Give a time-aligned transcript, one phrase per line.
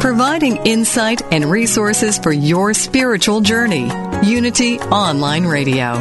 [0.00, 3.90] Providing insight and resources for your spiritual journey.
[4.22, 5.94] Unity Online Radio.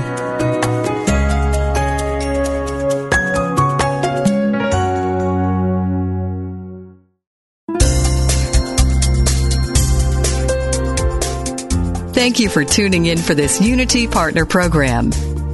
[12.14, 15.12] Thank you for tuning in for this Unity Partner Program.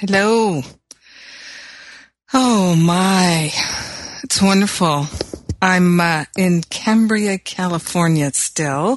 [0.00, 0.62] Hello.
[2.32, 3.50] Oh my.
[4.22, 5.04] It's wonderful.
[5.60, 8.96] I'm uh, in Cambria, California still,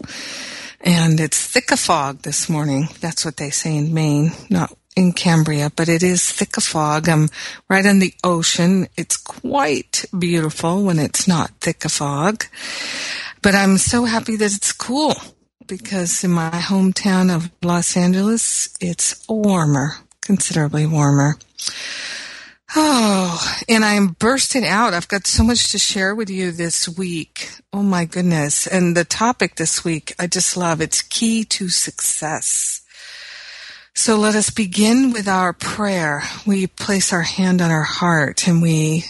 [0.80, 2.88] and it's thick of fog this morning.
[3.02, 7.10] That's what they say in Maine, not in Cambria, but it is thick of fog.
[7.10, 7.28] I'm
[7.70, 8.88] right on the ocean.
[8.96, 12.46] It's quite beautiful when it's not thick of fog,
[13.42, 15.16] but I'm so happy that it's cool
[15.68, 21.38] because in my hometown of Los Angeles, it's warmer, considerably warmer.
[22.76, 24.96] Oh, and I'm bursting out.
[24.96, 27.52] I've got so much to share with you this week.
[27.72, 28.66] Oh my goodness.
[28.66, 30.82] And the topic this week, I just love.
[30.82, 32.82] It's key to success.
[33.94, 36.24] So let us begin with our prayer.
[36.48, 39.06] We place our hand on our heart and we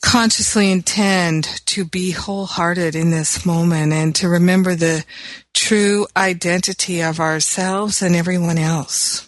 [0.00, 5.04] consciously intend to be wholehearted in this moment and to remember the
[5.52, 9.25] true identity of ourselves and everyone else.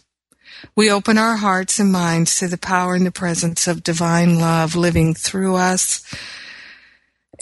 [0.78, 4.76] We open our hearts and minds to the power and the presence of divine love
[4.76, 6.04] living through us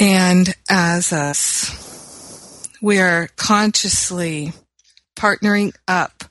[0.01, 2.67] and as us.
[2.81, 4.55] We are consciously
[5.17, 6.25] partnering up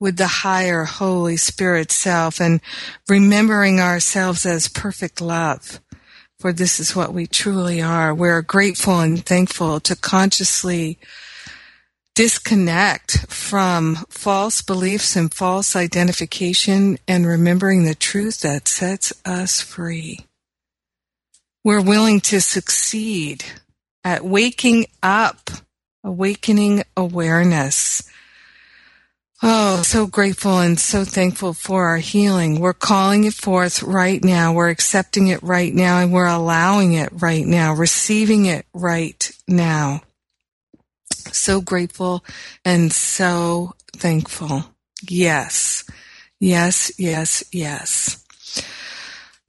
[0.00, 2.62] with the higher Holy Spirit self and
[3.06, 5.78] remembering ourselves as perfect love.
[6.38, 8.14] For this is what we truly are.
[8.14, 10.98] We're grateful and thankful to consciously
[12.16, 20.26] disconnect from false beliefs and false identification and remembering the truth that sets us free.
[21.62, 23.44] We're willing to succeed
[24.02, 25.50] at waking up,
[26.02, 28.02] awakening awareness
[29.42, 32.58] Oh, so grateful and so thankful for our healing.
[32.58, 34.54] We're calling it forth right now.
[34.54, 40.00] We're accepting it right now and we're allowing it right now, receiving it right now.
[41.36, 42.24] So grateful
[42.64, 44.64] and so thankful.
[45.08, 45.84] Yes.
[46.40, 48.24] Yes, yes, yes.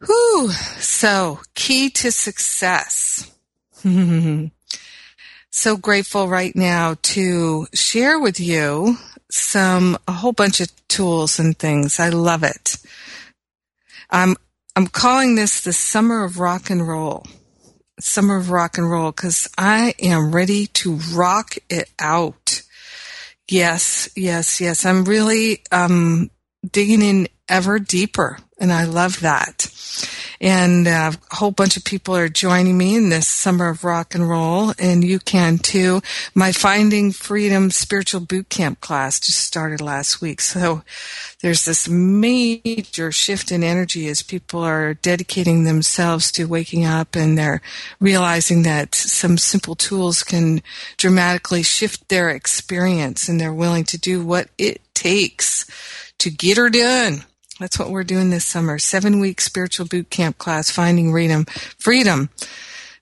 [0.06, 0.52] Whew.
[0.80, 3.32] So key to success.
[5.52, 8.98] so grateful right now to share with you
[9.32, 12.00] some a whole bunch of tools and things.
[12.00, 12.78] I love it.
[14.10, 14.36] I'm
[14.76, 17.26] I'm calling this the summer of rock and roll.
[18.00, 22.62] Summer of rock and roll because I am ready to rock it out.
[23.50, 24.86] Yes, yes, yes.
[24.86, 26.30] I'm really um,
[26.70, 29.68] digging in ever deeper, and I love that
[30.40, 34.14] and uh, a whole bunch of people are joining me in this summer of rock
[34.14, 36.02] and roll, and you can too.
[36.36, 40.84] My Finding Freedom Spiritual Boot Camp class just started last week, so
[41.42, 47.38] there's this major shift in energy as people are dedicating themselves to waking up and
[47.38, 47.62] they're
[48.00, 50.62] realizing that some simple tools can
[50.98, 55.66] dramatically shift their experience, and they're willing to do what it takes
[56.20, 57.24] to get her done.
[57.60, 58.78] That's what we're doing this summer.
[58.78, 61.46] Seven week spiritual boot camp class, finding freedom.
[61.80, 62.30] Freedom.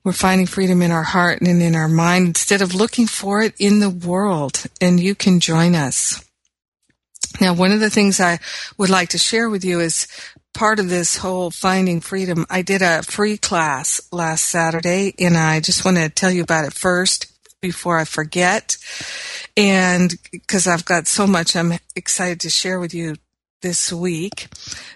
[0.03, 3.55] We're finding freedom in our heart and in our mind instead of looking for it
[3.59, 4.63] in the world.
[4.79, 6.23] And you can join us.
[7.41, 8.39] Now, one of the things I
[8.77, 10.07] would like to share with you is
[10.53, 12.45] part of this whole finding freedom.
[12.49, 16.65] I did a free class last Saturday and I just want to tell you about
[16.65, 17.27] it first
[17.61, 18.77] before I forget.
[19.57, 23.15] And because I've got so much I'm excited to share with you
[23.61, 24.47] this week.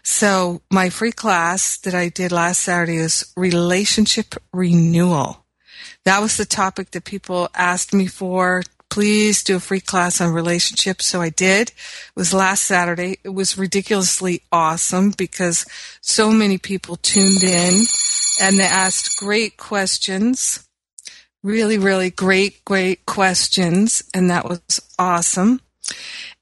[0.03, 5.45] So my free class that I did last Saturday is relationship renewal.
[6.05, 8.63] That was the topic that people asked me for.
[8.89, 11.05] Please do a free class on relationships.
[11.05, 11.69] So I did.
[11.69, 11.75] It
[12.15, 13.19] was last Saturday.
[13.23, 15.65] It was ridiculously awesome because
[16.01, 17.83] so many people tuned in
[18.41, 20.67] and they asked great questions.
[21.43, 24.01] Really, really great, great questions.
[24.13, 25.61] And that was awesome.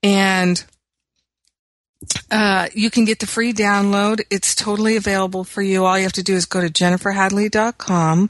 [0.01, 0.63] And
[2.31, 4.21] uh, you can get the free download.
[4.29, 5.85] It's totally available for you.
[5.85, 8.29] All you have to do is go to jenniferhadley.com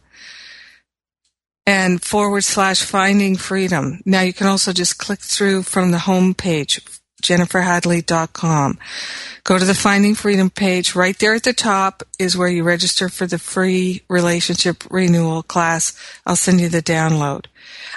[1.66, 4.02] and forward slash finding freedom.
[4.06, 6.82] Now you can also just click through from the home page,
[7.24, 8.78] jenniferhadley.com.
[9.44, 10.96] Go to the Finding Freedom page.
[10.96, 15.98] Right there at the top is where you register for the free relationship renewal class.
[16.26, 17.46] I'll send you the download.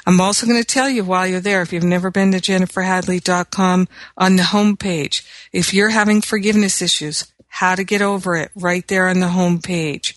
[0.07, 3.89] I'm also going to tell you while you're there, if you've never been to jenniferhadley.com
[4.17, 8.87] on the home page, if you're having forgiveness issues, how to get over it right
[8.89, 10.17] there on the home page.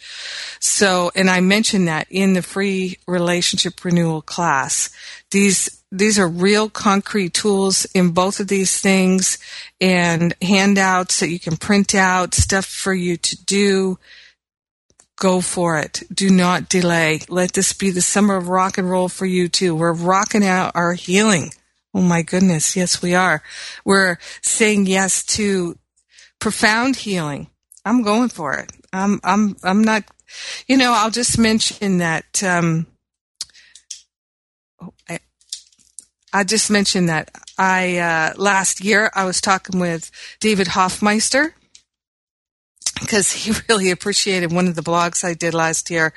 [0.60, 4.90] So, and I mentioned that in the free relationship renewal class.
[5.32, 9.38] These these are real concrete tools in both of these things
[9.80, 14.00] and handouts that you can print out, stuff for you to do.
[15.18, 16.01] Go for it.
[16.12, 17.19] Do not delay.
[17.30, 19.75] Let this be the summer of rock and roll for you too.
[19.75, 21.51] We're rocking out our healing.
[21.94, 22.75] Oh my goodness.
[22.75, 23.44] Yes, we are.
[23.86, 25.78] We're saying yes to
[26.40, 27.48] profound healing.
[27.86, 28.72] I'm going for it.
[28.92, 30.06] I'm, I'm, I'm not,
[30.68, 32.88] you know, I'll just mention that, um,
[34.81, 35.19] oh, I,
[36.33, 40.09] I just mentioned that I uh, last year I was talking with
[40.39, 41.53] David Hoffmeister
[43.00, 46.12] because he really appreciated one of the blogs I did last year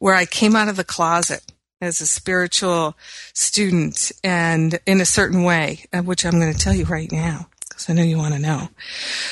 [0.00, 1.42] where I came out of the closet
[1.80, 2.96] as a spiritual
[3.32, 7.88] student and in a certain way, which I'm going to tell you right now because
[7.88, 8.68] I know you want to know.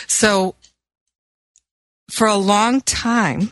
[0.06, 0.54] So
[2.10, 3.50] for a long time,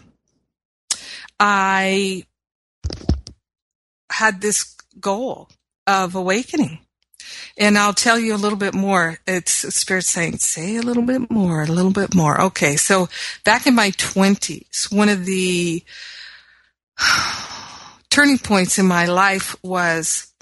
[1.38, 2.24] I
[4.10, 5.50] had this goal
[5.86, 6.80] of awakening.
[7.58, 9.18] And I'll tell you a little bit more.
[9.26, 12.40] It's Spirit saying, say a little bit more, a little bit more.
[12.40, 12.76] Okay.
[12.76, 13.08] So
[13.44, 15.82] back in my twenties, one of the
[18.10, 20.32] turning points in my life was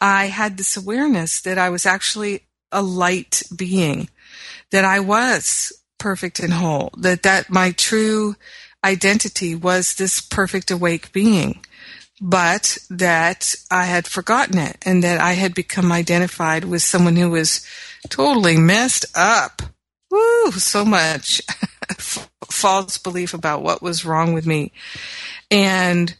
[0.00, 4.08] I had this awareness that I was actually a light being,
[4.70, 8.36] that I was perfect and whole, that that my true
[8.84, 11.60] identity was this perfect awake being
[12.20, 17.30] but that I had forgotten it and that I had become identified with someone who
[17.30, 17.64] was
[18.08, 19.62] totally messed up.
[20.10, 21.42] Woo, so much
[22.50, 24.72] false belief about what was wrong with me.
[25.50, 26.16] And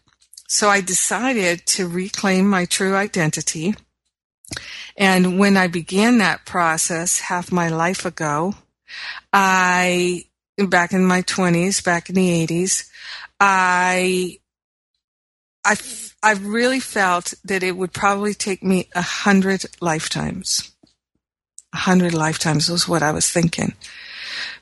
[0.46, 3.74] so I decided to reclaim my true identity.
[4.96, 8.54] And when I began that process half my life ago,
[9.32, 10.24] I,
[10.56, 12.88] back in my 20s, back in the 80s,
[13.38, 14.38] I
[15.64, 15.76] I,
[16.22, 20.72] I really felt that it would probably take me a hundred lifetimes.
[21.72, 23.74] A hundred lifetimes was what I was thinking.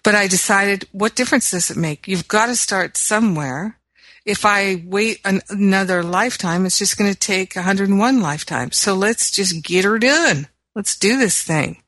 [0.02, 2.08] But I decided, what difference does it make?
[2.08, 3.78] You've got to start somewhere.
[4.25, 8.76] If I wait an, another lifetime, it's just going to take 101 lifetimes.
[8.76, 10.48] So let's just get her done.
[10.75, 11.82] Let's do this thing.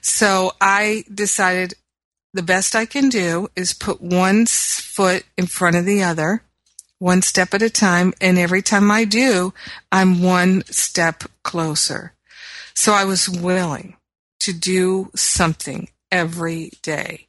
[0.00, 1.74] So I decided
[2.32, 6.42] the best I can do is put one foot in front of the other
[7.00, 8.14] one step at a time.
[8.20, 9.52] And every time I do,
[9.90, 12.12] I'm one step closer.
[12.74, 13.96] So I was willing
[14.40, 17.26] to do something every day.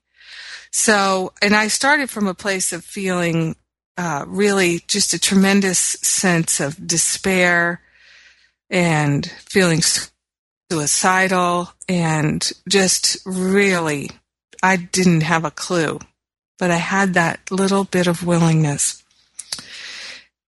[0.72, 3.56] So, and I started from a place of feeling
[3.98, 7.82] uh, really just a tremendous sense of despair
[8.70, 9.82] and feeling
[10.72, 14.12] suicidal and just really,
[14.64, 16.00] I didn't have a clue,
[16.58, 19.01] but I had that little bit of willingness.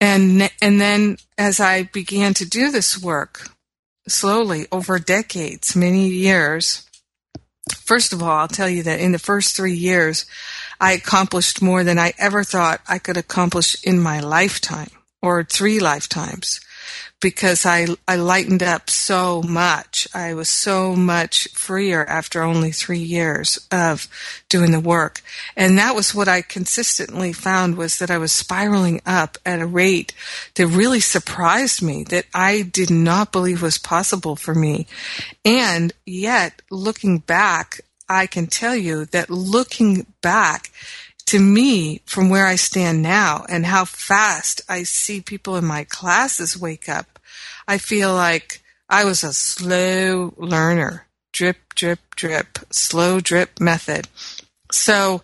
[0.02, 3.50] And, and then as I began to do this work
[4.08, 6.84] slowly over decades, many years,
[7.72, 10.26] first of all, I'll tell you that in the first three years,
[10.80, 14.90] I accomplished more than I ever thought I could accomplish in my lifetime
[15.22, 16.60] or three lifetimes
[17.20, 20.06] because I, I lightened up so much.
[20.14, 24.08] I was so much freer after only three years of
[24.48, 25.20] doing the work.
[25.56, 29.66] And that was what I consistently found was that I was spiraling up at a
[29.66, 30.14] rate
[30.54, 34.86] that really surprised me that I did not believe was possible for me.
[35.44, 40.70] And yet looking back, I can tell you that looking back,
[41.26, 45.84] to me, from where I stand now and how fast I see people in my
[45.84, 47.18] classes wake up,
[47.66, 48.61] I feel like
[48.92, 51.06] I was a slow learner.
[51.32, 54.06] drip, drip, drip, slow drip method.
[54.70, 55.22] So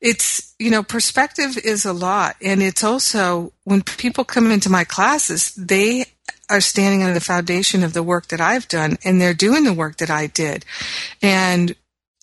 [0.00, 2.36] it's, you know, perspective is a lot.
[2.42, 6.06] And it's also when people come into my classes, they
[6.48, 9.74] are standing on the foundation of the work that I've done and they're doing the
[9.74, 10.64] work that I did.
[11.20, 11.76] And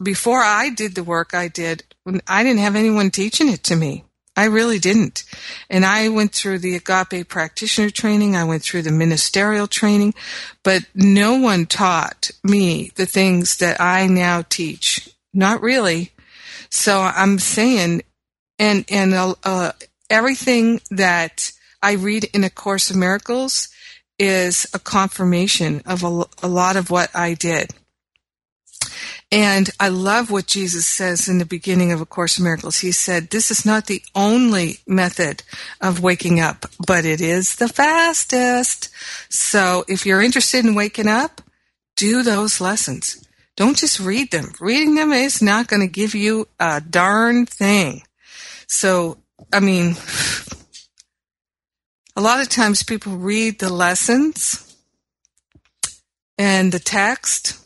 [0.03, 1.83] before I did the work I did,
[2.27, 4.03] I didn't have anyone teaching it to me.
[4.41, 5.23] I really didn't.
[5.69, 8.35] And I went through the agape practitioner training.
[8.35, 10.15] I went through the ministerial training,
[10.63, 15.07] but no one taught me the things that I now teach.
[15.31, 16.09] Not really.
[16.71, 18.01] So I'm saying,
[18.57, 19.73] and, and, uh, uh,
[20.09, 21.51] everything that
[21.83, 23.69] I read in A Course of Miracles
[24.17, 27.75] is a confirmation of a, a lot of what I did.
[29.31, 32.79] And I love what Jesus says in the beginning of A Course in Miracles.
[32.79, 35.43] He said, this is not the only method
[35.79, 38.89] of waking up, but it is the fastest.
[39.29, 41.41] So if you're interested in waking up,
[41.95, 43.25] do those lessons.
[43.55, 44.51] Don't just read them.
[44.59, 48.03] Reading them is not going to give you a darn thing.
[48.67, 49.17] So,
[49.53, 49.95] I mean,
[52.17, 54.75] a lot of times people read the lessons
[56.37, 57.60] and the text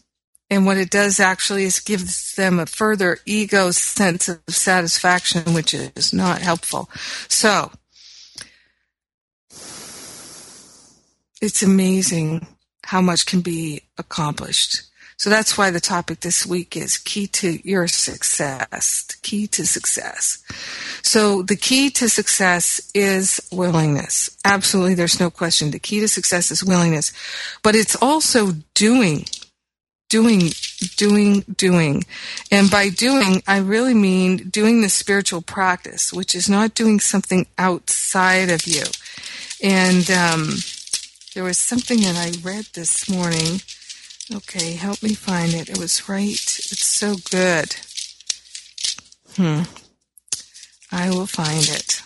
[0.49, 5.73] and what it does actually is gives them a further ego sense of satisfaction, which
[5.73, 6.89] is not helpful.
[7.27, 7.71] So,
[11.41, 12.47] it's amazing
[12.85, 14.83] how much can be accomplished.
[15.17, 19.07] So that's why the topic this week is key to your success.
[19.21, 20.43] Key to success.
[21.03, 24.37] So the key to success is willingness.
[24.43, 25.71] Absolutely, there's no question.
[25.71, 27.13] The key to success is willingness.
[27.63, 29.25] But it's also doing
[30.09, 30.51] doing,
[30.97, 32.03] doing, doing.
[32.51, 37.47] And by doing, I really mean doing the spiritual practice, which is not doing something
[37.57, 38.83] outside of you.
[39.63, 40.49] And um,
[41.33, 43.61] there was something that I read this morning.
[44.33, 45.69] Okay, help me find it.
[45.69, 46.31] It was right.
[46.33, 47.75] It's so good.
[49.35, 49.63] Hmm.
[50.91, 52.01] I will find it.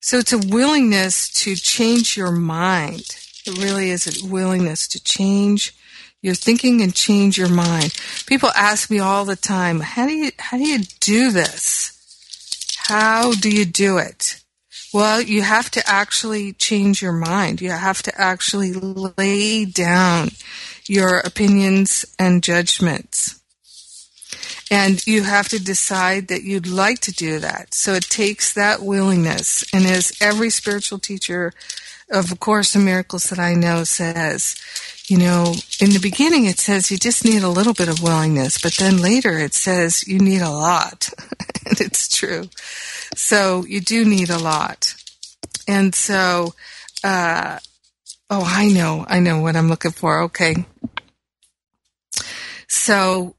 [0.00, 5.74] So it's a willingness to change your mind it really is a willingness to change
[6.20, 7.94] your thinking and change your mind.
[8.26, 11.94] People ask me all the time, how do you, how do you do this?
[12.76, 14.42] How do you do it?
[14.92, 17.60] Well, you have to actually change your mind.
[17.60, 20.30] You have to actually lay down
[20.86, 23.40] your opinions and judgments.
[24.70, 27.74] And you have to decide that you'd like to do that.
[27.74, 29.64] So it takes that willingness.
[29.72, 31.52] And as every spiritual teacher
[32.10, 34.56] of A Course in Miracles that I know says,
[35.06, 38.60] you know, in the beginning it says you just need a little bit of willingness,
[38.60, 41.10] but then later it says you need a lot.
[41.66, 42.48] and it's true.
[43.14, 44.94] So you do need a lot.
[45.66, 46.54] And so,
[47.04, 47.58] uh,
[48.30, 50.22] oh, I know, I know what I'm looking for.
[50.22, 50.64] Okay.
[52.68, 53.34] So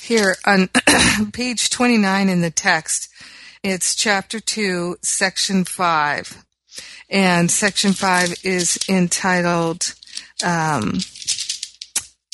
[0.00, 0.68] here on
[1.32, 3.08] page 29 in the text,
[3.62, 6.44] it's chapter 2, section 5.
[7.08, 9.94] And section 5 is entitled
[10.44, 10.94] um,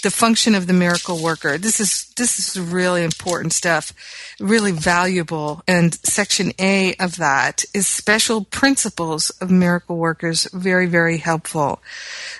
[0.03, 1.59] The Function of the Miracle Worker.
[1.59, 3.93] This is this is really important stuff,
[4.41, 5.63] really valuable.
[5.69, 11.81] And section A of that is special principles of miracle workers, very, very helpful.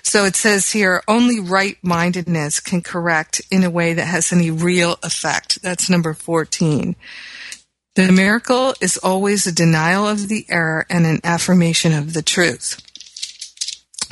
[0.01, 4.51] So it says here, only right mindedness can correct in a way that has any
[4.51, 5.61] real effect.
[5.61, 6.95] That's number 14.
[7.95, 12.79] The miracle is always a denial of the error and an affirmation of the truth.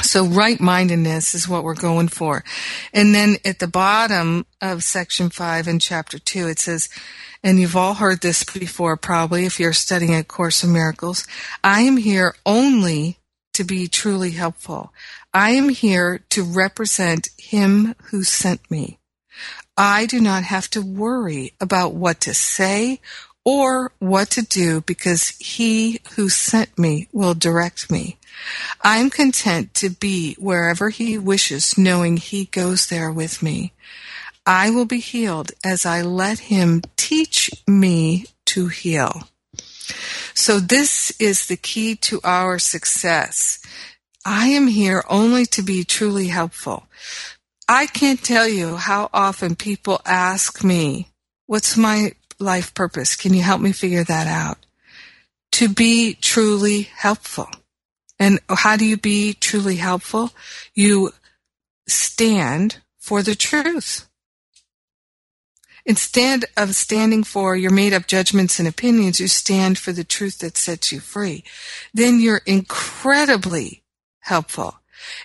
[0.03, 2.43] So right-mindedness is what we're going for.
[2.93, 6.89] And then at the bottom of section five in chapter two, it says,
[7.43, 11.25] and you've all heard this before probably if you're studying a course of miracles,
[11.63, 13.17] I am here only
[13.53, 14.93] to be truly helpful.
[15.33, 18.99] I am here to represent him who sent me.
[19.75, 22.99] I do not have to worry about what to say
[23.43, 28.17] or what to do because he who sent me will direct me.
[28.83, 33.73] I am content to be wherever he wishes, knowing he goes there with me.
[34.45, 39.27] I will be healed as I let him teach me to heal.
[40.33, 43.59] So this is the key to our success.
[44.25, 46.87] I am here only to be truly helpful.
[47.67, 51.07] I can't tell you how often people ask me,
[51.47, 53.15] what's my life purpose?
[53.15, 54.57] Can you help me figure that out?
[55.53, 57.49] To be truly helpful.
[58.19, 60.31] And how do you be truly helpful?
[60.73, 61.11] You
[61.87, 64.07] stand for the truth.
[65.85, 70.37] Instead of standing for your made up judgments and opinions, you stand for the truth
[70.39, 71.43] that sets you free.
[71.93, 73.83] Then you're incredibly
[74.19, 74.75] helpful.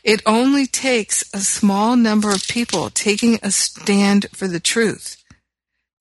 [0.03, 5.23] It only takes a small number of people taking a stand for the truth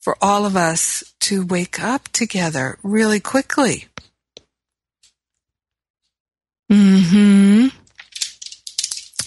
[0.05, 3.85] for all of us to wake up together really quickly.
[6.69, 7.69] Hmm.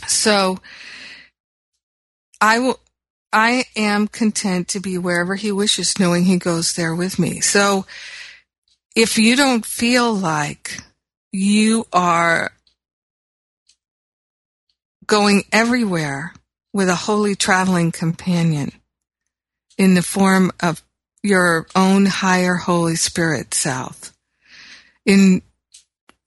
[0.07, 0.61] So
[2.41, 2.79] I will.
[3.33, 7.41] I am content to be wherever He wishes, knowing He goes there with me.
[7.41, 7.85] So
[8.95, 10.79] if you don't feel like
[11.33, 12.53] you are
[15.09, 16.35] going everywhere
[16.73, 18.71] with a holy traveling companion
[19.79, 20.83] in the form of
[21.23, 24.13] your own higher Holy Spirit self,
[25.07, 25.41] in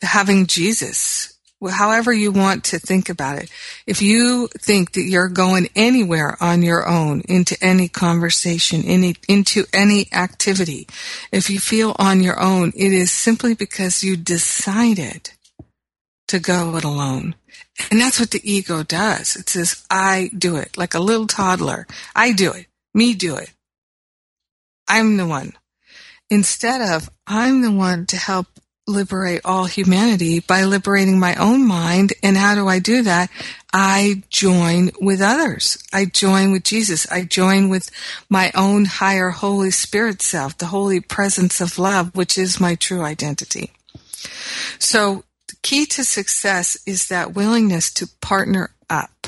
[0.02, 1.38] having Jesus,
[1.70, 3.52] however you want to think about it.
[3.86, 9.66] If you think that you're going anywhere on your own into any conversation, any, into
[9.72, 10.88] any activity,
[11.32, 15.32] if you feel on your own, it is simply because you decided
[16.30, 17.36] to go it alone.
[17.92, 19.36] And that's what the ego does.
[19.36, 21.86] It says, I do it, like a little toddler.
[22.16, 22.68] I do it.
[22.94, 23.52] Me do it.
[24.88, 25.54] I'm the one.
[26.30, 28.48] Instead of, I'm the one to help
[28.88, 32.14] liberate all humanity by liberating my own mind.
[32.24, 33.30] And how do I do that?
[33.74, 35.82] I join with others.
[35.94, 37.10] I join with Jesus.
[37.10, 37.90] I join with
[38.30, 43.02] my own higher Holy Spirit self, the holy presence of love, which is my true
[43.02, 43.72] identity.
[44.80, 49.28] So the key to success is that willingness to partner up.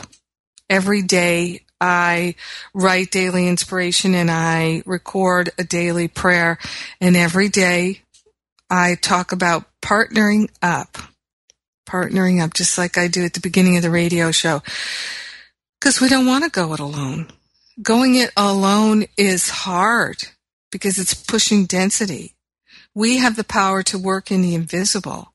[0.70, 2.36] Every day I
[2.74, 6.58] write daily inspiration and I record a daily prayer.
[7.02, 8.00] And every day
[8.70, 10.98] I talk about partnering up.
[11.86, 14.64] Partnering up, just like I do at the beginning of the radio show.
[15.78, 17.28] Because we don't want to go it alone.
[17.82, 20.24] Going it alone is hard
[20.72, 22.34] because it's pushing density.
[22.96, 25.34] We have the power to work in the invisible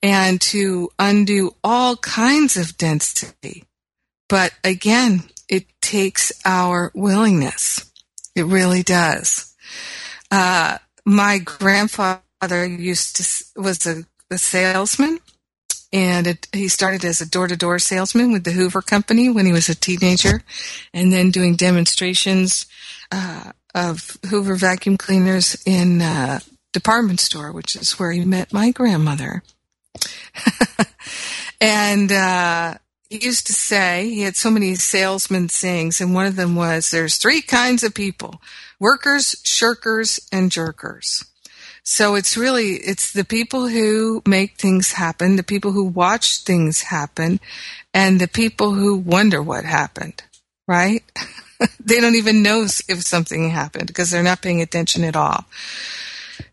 [0.00, 3.64] and to undo all kinds of density.
[4.28, 7.90] But again, it takes our willingness.
[8.34, 9.54] It really does.
[10.30, 15.18] Uh, my grandfather used to was a, a salesman,
[15.92, 19.68] and it, he started as a door-to-door salesman with the Hoover Company when he was
[19.68, 20.42] a teenager,
[20.92, 22.66] and then doing demonstrations
[23.10, 26.40] uh, of Hoover vacuum cleaners in uh,
[26.72, 29.42] department store, which is where he met my grandmother.
[31.60, 32.74] and uh,
[33.08, 36.90] he used to say he had so many salesman sayings, and one of them was,
[36.90, 38.40] "There's three kinds of people:
[38.78, 41.24] workers, shirkers, and jerkers."
[41.82, 46.82] So it's really it's the people who make things happen, the people who watch things
[46.82, 47.40] happen,
[47.94, 50.22] and the people who wonder what happened.
[50.66, 51.02] Right?
[51.80, 55.46] they don't even know if something happened because they're not paying attention at all.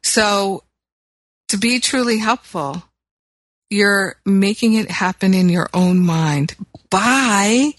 [0.03, 0.63] So
[1.49, 2.83] to be truly helpful,
[3.69, 6.55] you're making it happen in your own mind
[6.89, 7.73] by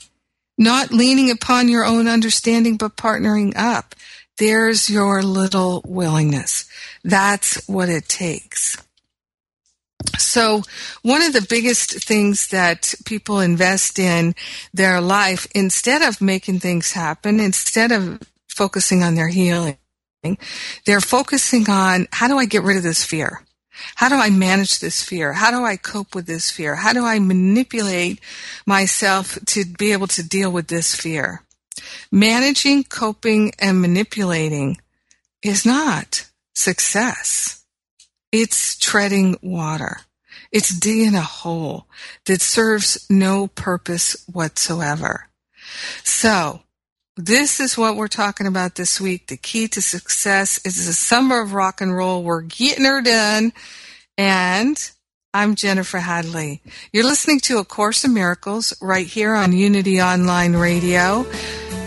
[0.58, 3.94] not leaning upon your own understanding, but partnering up.
[4.38, 6.68] There's your little willingness.
[7.04, 8.76] That's what it takes.
[10.18, 10.62] So
[11.02, 14.34] one of the biggest things that people invest in
[14.72, 19.78] their life, instead of making things happen, instead of focusing on their healing,
[20.84, 23.45] they're focusing on how do I get rid of this fear?
[23.96, 25.32] How do I manage this fear?
[25.32, 26.76] How do I cope with this fear?
[26.76, 28.20] How do I manipulate
[28.66, 31.42] myself to be able to deal with this fear?
[32.10, 34.78] Managing, coping, and manipulating
[35.42, 37.64] is not success.
[38.32, 40.00] It's treading water.
[40.52, 41.86] It's digging a hole
[42.24, 45.28] that serves no purpose whatsoever.
[46.02, 46.62] So,
[47.16, 49.28] this is what we're talking about this week.
[49.28, 52.22] The key to success is the summer of rock and roll.
[52.22, 53.52] We're getting her done.
[54.18, 54.76] And
[55.32, 56.62] I'm Jennifer Hadley.
[56.92, 61.26] You're listening to A Course in Miracles right here on Unity Online Radio.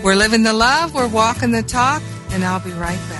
[0.02, 3.19] We're living the love, we're walking the talk, and I'll be right back.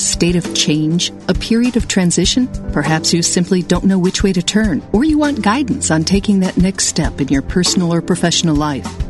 [0.00, 2.48] State of change, a period of transition?
[2.72, 6.40] Perhaps you simply don't know which way to turn, or you want guidance on taking
[6.40, 9.09] that next step in your personal or professional life.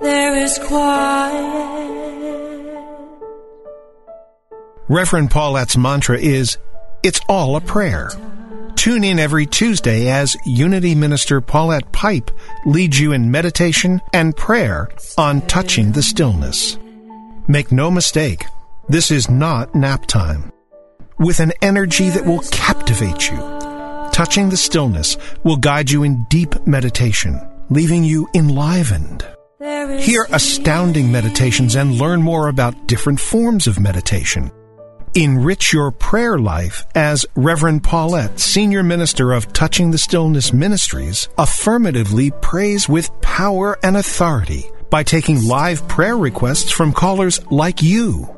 [0.00, 1.68] There is quiet.
[4.88, 6.56] Reverend Paulette's mantra is,
[7.02, 8.10] It's all a prayer.
[8.76, 12.30] Tune in every Tuesday as Unity Minister Paulette Pipe
[12.64, 16.78] leads you in meditation and prayer on touching the stillness.
[17.48, 18.44] Make no mistake,
[18.88, 20.52] this is not nap time
[21.18, 23.36] with an energy that will captivate you.
[24.12, 29.26] Touching the stillness will guide you in deep meditation, leaving you enlivened.
[29.60, 34.52] Hear astounding meditations and learn more about different forms of meditation.
[35.16, 42.30] Enrich your prayer life as Reverend Paulette, Senior Minister of Touching the Stillness Ministries, affirmatively
[42.40, 48.37] prays with power and authority by taking live prayer requests from callers like you.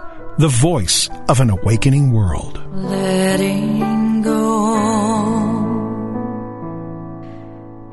[0.37, 2.61] the voice of an awakening world.
[2.73, 4.73] Letting go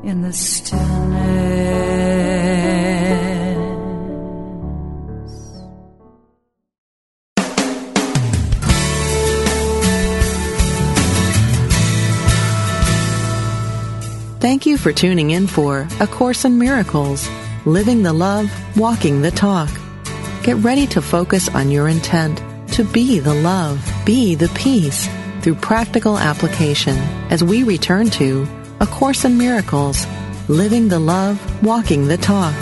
[0.03, 0.79] in the stillness.
[14.39, 17.29] Thank you for tuning in for A Course in Miracles,
[17.65, 19.69] Living the Love, Walking the Talk.
[20.43, 22.41] Get ready to focus on your intent
[22.73, 25.09] to be the love, be the peace
[25.41, 26.97] through practical application
[27.29, 28.47] as we return to
[28.79, 30.07] A Course in Miracles,
[30.47, 32.55] Living the Love, Walking the Talk.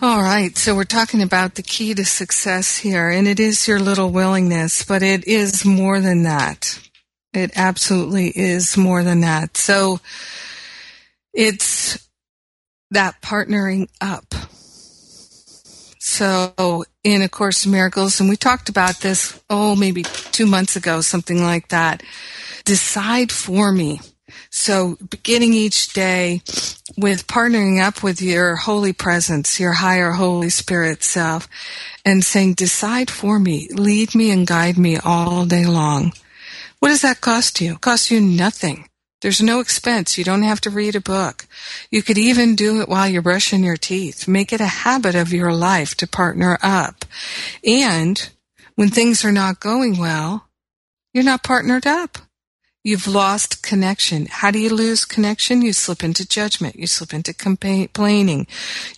[0.00, 3.80] All right, so we're talking about the key to success here, and it is your
[3.80, 6.78] little willingness, but it is more than that.
[7.32, 9.56] It absolutely is more than that.
[9.56, 10.00] So
[11.32, 11.98] it's
[12.92, 14.34] that partnering up.
[15.98, 20.76] So in A Course in Miracles, and we talked about this, oh, maybe two months
[20.76, 22.02] ago, something like that.
[22.64, 24.00] Decide for me.
[24.50, 26.42] So beginning each day
[26.96, 31.48] with partnering up with your holy presence, your higher Holy Spirit self,
[32.04, 36.12] and saying, decide for me, lead me and guide me all day long.
[36.80, 37.74] What does that cost you?
[37.74, 38.88] It costs you nothing.
[39.22, 40.18] There's no expense.
[40.18, 41.46] You don't have to read a book.
[41.90, 44.26] You could even do it while you're brushing your teeth.
[44.26, 47.04] Make it a habit of your life to partner up.
[47.64, 48.28] And
[48.74, 50.48] when things are not going well,
[51.14, 52.18] you're not partnered up.
[52.82, 54.26] You've lost connection.
[54.26, 55.62] How do you lose connection?
[55.62, 56.74] You slip into judgment.
[56.74, 58.48] You slip into complaining.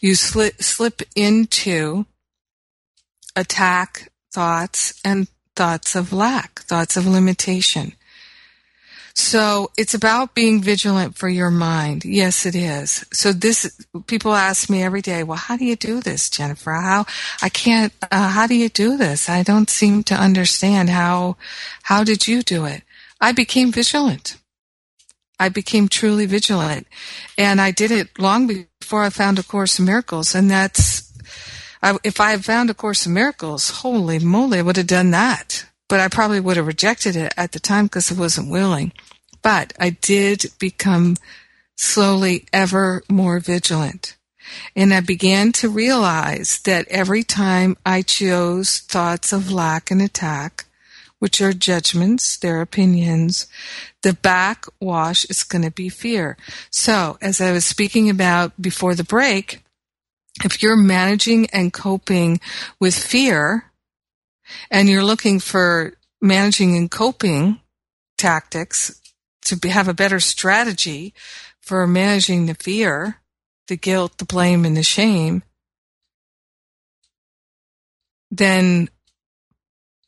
[0.00, 2.06] You slip, slip into
[3.36, 7.92] attack thoughts and thoughts of lack, thoughts of limitation.
[9.16, 12.04] So it's about being vigilant for your mind.
[12.04, 13.04] Yes, it is.
[13.12, 16.72] So this, people ask me every day, well, how do you do this, Jennifer?
[16.72, 17.06] How,
[17.40, 19.28] I can't, uh, how do you do this?
[19.28, 21.36] I don't seem to understand how,
[21.84, 22.82] how did you do it?
[23.20, 24.36] I became vigilant.
[25.38, 26.88] I became truly vigilant
[27.38, 28.48] and I did it long
[28.80, 30.34] before I found A Course in Miracles.
[30.34, 31.12] And that's,
[31.80, 35.12] I, if I had found A Course in Miracles, holy moly, I would have done
[35.12, 38.92] that but I probably would have rejected it at the time because I wasn't willing.
[39.44, 41.16] But I did become
[41.76, 44.16] slowly ever more vigilant.
[44.74, 50.64] And I began to realize that every time I chose thoughts of lack and attack,
[51.18, 53.46] which are judgments, their opinions,
[54.02, 56.36] the backwash is going to be fear.
[56.70, 59.62] So, as I was speaking about before the break,
[60.44, 62.40] if you're managing and coping
[62.80, 63.70] with fear,
[64.70, 67.60] and you're looking for managing and coping
[68.18, 69.00] tactics
[69.44, 71.14] to be, have a better strategy
[71.60, 73.20] for managing the fear,
[73.68, 75.42] the guilt, the blame, and the shame,
[78.30, 78.88] then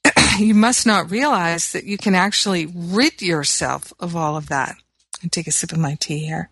[0.38, 4.77] you must not realize that you can actually rid yourself of all of that.
[5.22, 6.51] And take a sip of my tea here.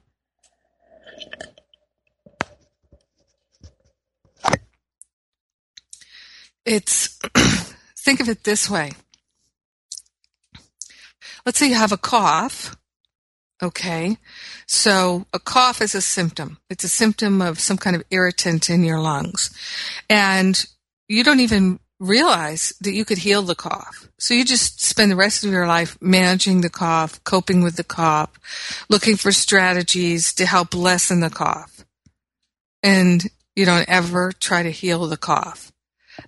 [6.64, 7.18] It's,
[7.98, 8.92] think of it this way.
[11.46, 12.76] Let's say you have a cough.
[13.62, 14.16] Okay.
[14.66, 16.58] So a cough is a symptom.
[16.68, 19.50] It's a symptom of some kind of irritant in your lungs.
[20.08, 20.64] And
[21.08, 24.08] you don't even realize that you could heal the cough.
[24.18, 27.84] So you just spend the rest of your life managing the cough, coping with the
[27.84, 28.30] cough,
[28.88, 31.84] looking for strategies to help lessen the cough.
[32.82, 35.72] And you don't ever try to heal the cough.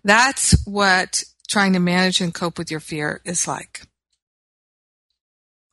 [0.04, 3.82] That's what trying to manage and cope with your fear is like.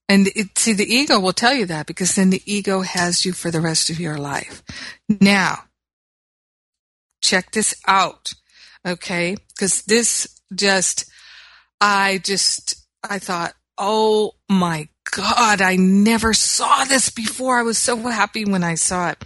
[0.10, 3.34] And it, see, the ego will tell you that because then the ego has you
[3.34, 4.62] for the rest of your life.
[5.08, 5.66] Now,
[7.22, 8.34] check this out.
[8.86, 9.38] Okay.
[9.58, 11.10] Cause this just,
[11.80, 17.60] I just, I thought, oh my God, I never saw this before.
[17.60, 19.24] I was so happy when I saw it.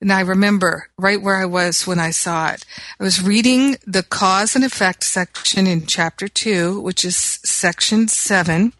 [0.00, 2.64] And I remember right where I was when I saw it.
[3.00, 8.72] I was reading the cause and effect section in chapter two, which is section seven.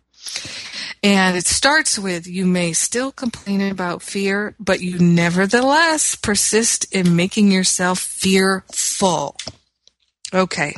[1.06, 7.14] And it starts with, you may still complain about fear, but you nevertheless persist in
[7.14, 9.36] making yourself fearful.
[10.34, 10.74] Okay.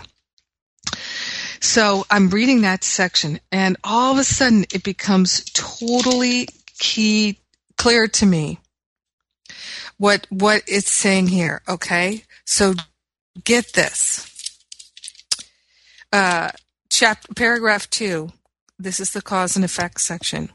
[1.60, 7.38] So I'm reading that section and all of a sudden it becomes totally key,
[7.78, 8.58] clear to me
[9.96, 11.62] what what it's saying here.
[11.66, 12.74] Okay, so
[13.44, 14.30] get this.
[16.12, 16.50] Uh,
[16.90, 18.30] chapter paragraph two.
[18.78, 20.50] This is the cause and effect section.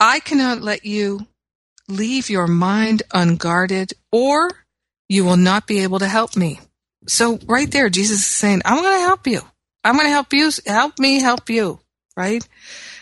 [0.00, 1.26] I cannot let you
[1.88, 4.50] leave your mind unguarded, or
[5.08, 6.60] you will not be able to help me.
[7.06, 9.42] So right there, Jesus is saying, "I'm going to help you.
[9.84, 10.50] I'm going to help you.
[10.66, 11.78] Help me help you."
[12.16, 12.46] Right?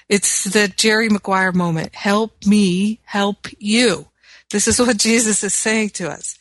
[0.08, 1.94] It's the Jerry Maguire moment.
[1.94, 4.08] Help me help you.
[4.50, 6.33] This is what Jesus is saying to us.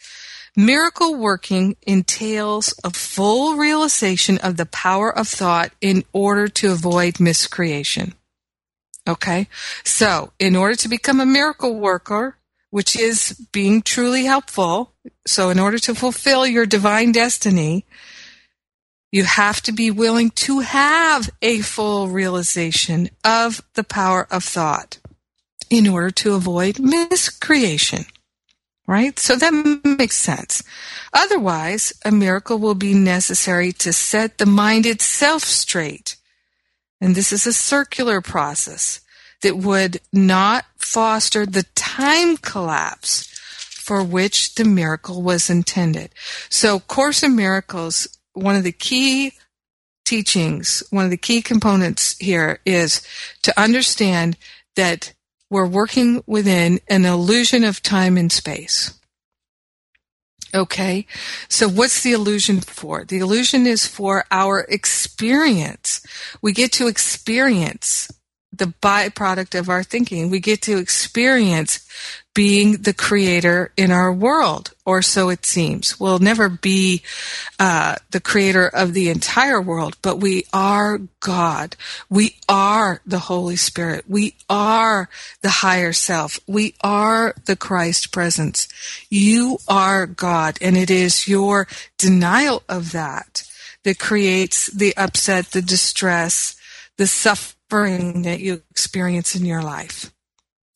[0.55, 7.19] Miracle working entails a full realization of the power of thought in order to avoid
[7.19, 8.13] miscreation.
[9.07, 9.47] Okay?
[9.83, 12.37] So, in order to become a miracle worker,
[12.69, 14.93] which is being truly helpful,
[15.25, 17.85] so in order to fulfill your divine destiny,
[19.11, 24.99] you have to be willing to have a full realization of the power of thought
[25.69, 28.05] in order to avoid miscreation.
[28.85, 29.17] Right?
[29.17, 30.61] So that makes sense.
[31.13, 36.17] Otherwise, a miracle will be necessary to set the mind itself straight.
[36.99, 38.99] And this is a circular process
[39.41, 43.27] that would not foster the time collapse
[43.83, 46.09] for which the miracle was intended.
[46.49, 49.33] So Course in Miracles, one of the key
[50.05, 53.01] teachings, one of the key components here is
[53.41, 54.37] to understand
[54.75, 55.13] that
[55.53, 58.99] we're working within an illusion of time and space.
[60.55, 61.05] Okay.
[61.47, 63.05] So what's the illusion for?
[63.05, 66.03] The illusion is for our experience.
[66.41, 68.11] We get to experience
[68.51, 70.31] the byproduct of our thinking.
[70.31, 71.87] We get to experience
[72.33, 75.99] being the creator in our world, or so it seems.
[75.99, 77.03] We'll never be
[77.59, 81.75] uh, the creator of the entire world, but we are God.
[82.09, 84.05] We are the Holy Spirit.
[84.07, 85.09] We are
[85.41, 86.39] the higher self.
[86.47, 88.67] We are the Christ presence.
[89.09, 91.67] You are God, and it is your
[91.97, 93.43] denial of that
[93.83, 96.55] that creates the upset, the distress,
[96.97, 100.12] the suffering that you experience in your life.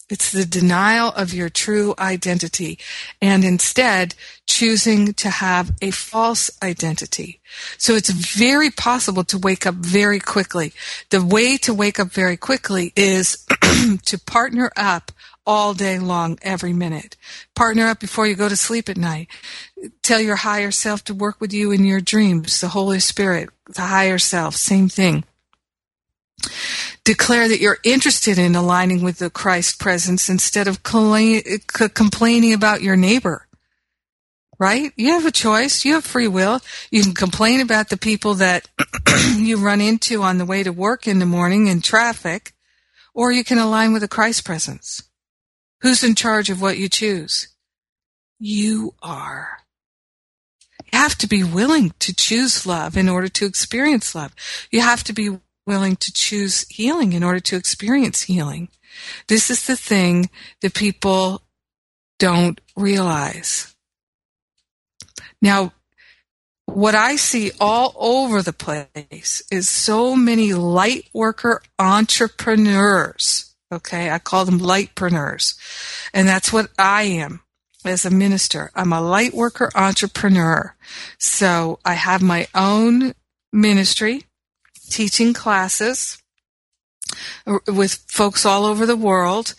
[0.09, 2.79] It's the denial of your true identity
[3.21, 4.15] and instead
[4.45, 7.41] choosing to have a false identity.
[7.77, 10.71] So it's very possible to wake up very quickly.
[11.09, 13.45] The way to wake up very quickly is
[14.05, 15.11] to partner up
[15.45, 17.15] all day long, every minute.
[17.55, 19.27] Partner up before you go to sleep at night.
[20.03, 22.61] Tell your higher self to work with you in your dreams.
[22.61, 25.23] The Holy Spirit, the higher self, same thing
[27.03, 32.97] declare that you're interested in aligning with the Christ presence instead of complaining about your
[32.97, 33.47] neighbor.
[34.59, 34.91] Right?
[34.95, 35.85] You have a choice.
[35.85, 36.59] You have free will.
[36.89, 38.67] You can complain about the people that
[39.37, 42.53] you run into on the way to work in the morning in traffic,
[43.13, 45.03] or you can align with the Christ presence.
[45.81, 47.49] Who's in charge of what you choose?
[48.39, 49.59] You are.
[50.91, 54.33] You have to be willing to choose love in order to experience love.
[54.71, 58.69] You have to be willing to choose healing in order to experience healing.
[59.27, 60.29] This is the thing
[60.61, 61.41] that people
[62.17, 63.75] don't realize.
[65.41, 65.73] Now,
[66.65, 73.55] what I see all over the place is so many light worker entrepreneurs.
[73.71, 74.09] Okay.
[74.09, 75.57] I call them lightpreneurs.
[76.13, 77.41] And that's what I am
[77.85, 78.71] as a minister.
[78.75, 80.75] I'm a light worker entrepreneur.
[81.17, 83.13] So I have my own
[83.53, 84.23] ministry,
[84.89, 86.21] teaching classes
[87.67, 89.55] with folks all over the world,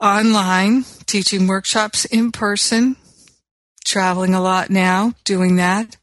[0.00, 2.96] online, teaching workshops in person,
[3.84, 5.96] traveling a lot now, doing that.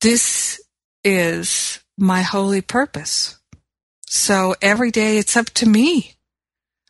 [0.00, 0.62] This
[1.02, 3.38] is my holy purpose.
[4.06, 6.14] So every day it's up to me.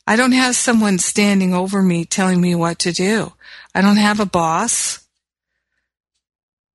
[0.06, 3.32] I don't have someone standing over me telling me what to do.
[3.74, 5.03] I don't have a boss.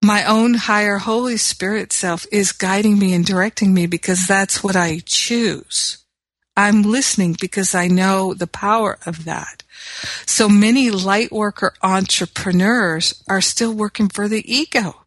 [0.01, 4.75] My own higher Holy Spirit self is guiding me and directing me because that's what
[4.75, 5.97] I choose.
[6.55, 9.63] I'm listening because I know the power of that.
[10.25, 15.03] So many light worker entrepreneurs are still working for the ego.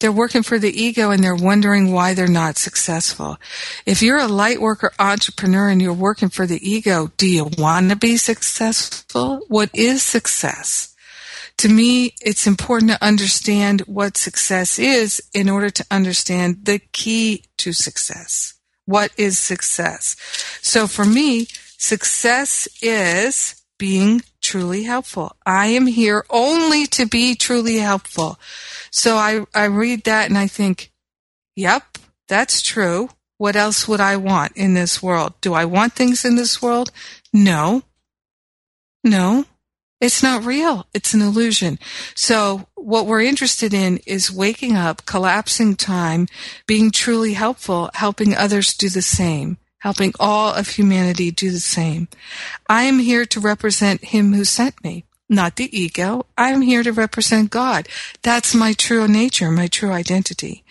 [0.00, 3.38] They're working for the ego and they're wondering why they're not successful.
[3.84, 7.90] If you're a light worker entrepreneur and you're working for the ego, do you want
[7.90, 9.42] to be successful?
[9.48, 10.89] What is success?
[11.58, 17.44] To me, it's important to understand what success is in order to understand the key
[17.58, 18.54] to success.
[18.86, 20.16] What is success?
[20.62, 21.46] So for me,
[21.78, 25.36] success is being truly helpful.
[25.46, 28.38] I am here only to be truly helpful.
[28.90, 30.90] So I, I read that and I think,
[31.56, 33.10] yep, that's true.
[33.38, 35.32] What else would I want in this world?
[35.40, 36.90] Do I want things in this world?
[37.32, 37.82] No.
[39.02, 39.46] No.
[40.00, 40.86] It's not real.
[40.94, 41.78] It's an illusion.
[42.14, 46.26] So what we're interested in is waking up, collapsing time,
[46.66, 52.08] being truly helpful, helping others do the same, helping all of humanity do the same.
[52.66, 56.24] I am here to represent him who sent me, not the ego.
[56.36, 57.86] I am here to represent God.
[58.22, 60.64] That's my true nature, my true identity.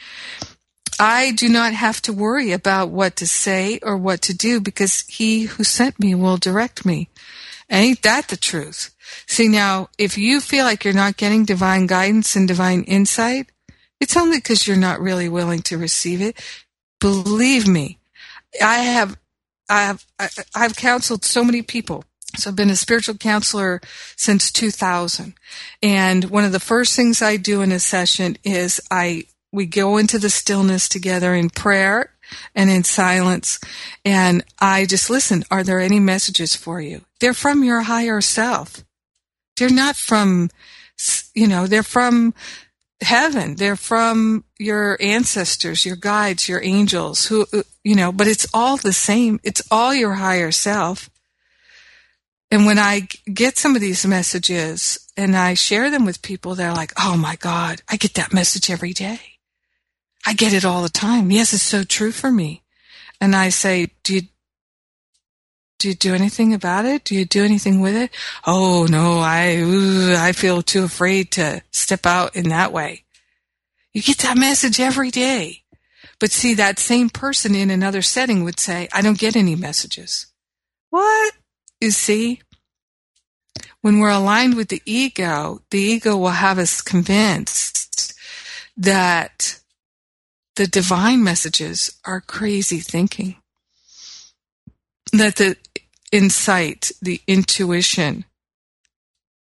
[0.99, 5.01] I do not have to worry about what to say or what to do because
[5.01, 7.09] he who sent me will direct me.
[7.69, 8.93] Ain't that the truth?
[9.27, 13.51] See now, if you feel like you're not getting divine guidance and divine insight,
[13.99, 16.41] it's only because you're not really willing to receive it.
[16.99, 17.99] Believe me,
[18.61, 19.17] I have,
[19.69, 20.05] I have,
[20.55, 22.03] I've counseled so many people.
[22.37, 23.81] So I've been a spiritual counselor
[24.15, 25.33] since 2000.
[25.81, 29.97] And one of the first things I do in a session is I, we go
[29.97, 32.13] into the stillness together in prayer
[32.53, 33.59] and in silence.
[34.05, 35.43] And I just listen.
[35.49, 37.01] Are there any messages for you?
[37.19, 38.83] They're from your higher self.
[39.59, 40.49] They're not from,
[41.35, 42.33] you know, they're from
[43.01, 43.55] heaven.
[43.55, 47.45] They're from your ancestors, your guides, your angels who,
[47.83, 49.39] you know, but it's all the same.
[49.43, 51.09] It's all your higher self.
[52.51, 56.73] And when I get some of these messages and I share them with people, they're
[56.73, 59.19] like, Oh my God, I get that message every day.
[60.25, 61.31] I get it all the time.
[61.31, 62.63] Yes, it's so true for me.
[63.21, 64.21] And I say, do you,
[65.79, 67.03] do you do anything about it?
[67.03, 68.11] Do you do anything with it?
[68.45, 73.05] Oh no, I, ooh, I feel too afraid to step out in that way.
[73.93, 75.63] You get that message every day.
[76.19, 80.27] But see, that same person in another setting would say, I don't get any messages.
[80.89, 81.33] What?
[81.79, 82.41] You see?
[83.81, 88.13] When we're aligned with the ego, the ego will have us convinced
[88.75, 89.59] that
[90.57, 93.37] the divine messages are crazy thinking.
[95.13, 95.55] That the
[96.11, 98.25] insight, the intuition,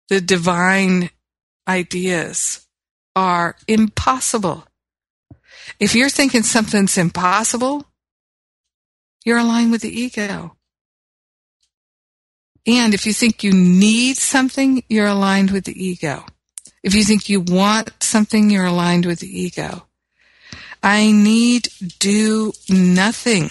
[0.09, 1.09] the divine
[1.67, 2.65] ideas
[3.15, 4.65] are impossible.
[5.79, 7.85] If you're thinking something's impossible,
[9.25, 10.55] you're aligned with the ego.
[12.65, 16.25] And if you think you need something, you're aligned with the ego.
[16.83, 19.87] If you think you want something, you're aligned with the ego.
[20.83, 23.49] I need do nothing.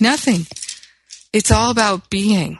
[0.00, 0.46] Nothing.
[1.32, 2.58] It's all about being.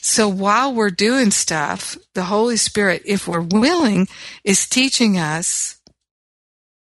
[0.00, 4.08] So while we're doing stuff, the Holy Spirit, if we're willing,
[4.44, 5.80] is teaching us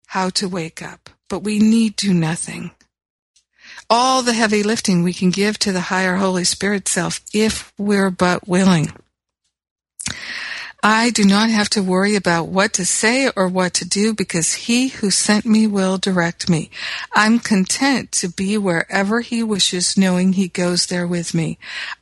[0.08, 1.10] how to wake up.
[1.30, 2.72] But we need do nothing.
[3.90, 8.12] All the heavy lifting we can give to the higher Holy Spirit self if we're
[8.12, 8.94] but willing.
[10.82, 14.54] I do not have to worry about what to say or what to do because
[14.54, 16.70] he who sent me will direct me.
[17.12, 21.58] I'm content to be wherever he wishes, knowing he goes there with me.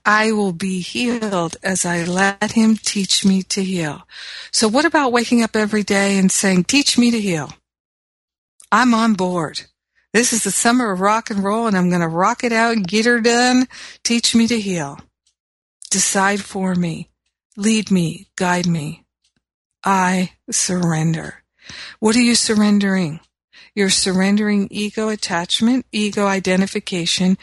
[0.05, 4.07] I will be healed as I let him teach me to heal.
[4.51, 7.53] So what about waking up every day and saying, teach me to heal?
[8.71, 9.61] I'm on board.
[10.13, 12.75] This is the summer of rock and roll, and I'm going to rock it out
[12.75, 13.67] and get her done.
[14.03, 14.99] Teach me to heal.
[15.89, 17.09] Decide for me.
[17.59, 18.27] Lead me.
[18.35, 19.03] Guide me.
[19.83, 21.43] I surrender.
[21.99, 23.19] What are you surrendering?
[23.73, 27.35] You're surrendering ego attachment, ego identification.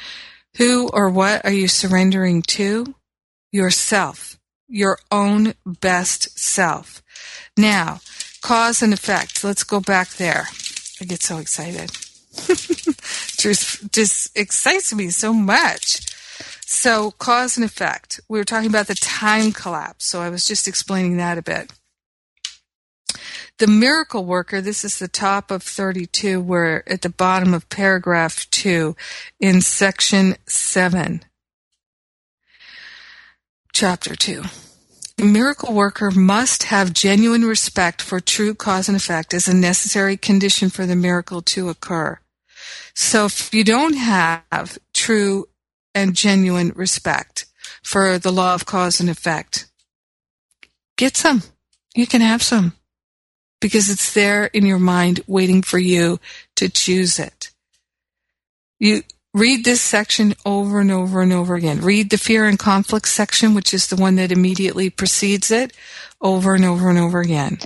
[0.56, 2.94] Who or what are you surrendering to?
[3.50, 4.38] Yourself.
[4.68, 7.02] Your own best self.
[7.56, 8.00] Now,
[8.40, 9.42] cause and effect.
[9.42, 10.46] Let's go back there.
[11.00, 11.90] I get so excited.
[13.36, 16.13] just, just excites me so much.
[16.74, 18.20] So, cause and effect.
[18.28, 20.04] We were talking about the time collapse.
[20.06, 21.72] So, I was just explaining that a bit.
[23.58, 26.40] The miracle worker, this is the top of 32.
[26.40, 28.96] We're at the bottom of paragraph 2
[29.38, 31.22] in section 7,
[33.72, 34.42] chapter 2.
[35.16, 40.16] The miracle worker must have genuine respect for true cause and effect as a necessary
[40.16, 42.18] condition for the miracle to occur.
[42.94, 45.46] So if you don't have true
[45.94, 47.46] and genuine respect
[47.82, 49.66] for the law of cause and effect,
[50.96, 51.42] get some.
[51.94, 52.72] You can have some
[53.60, 56.18] because it's there in your mind waiting for you
[56.56, 57.50] to choose it.
[58.78, 61.80] You read this section over and over and over again.
[61.80, 65.72] Read the fear and conflict section, which is the one that immediately precedes it,
[66.20, 67.58] over and over and over again.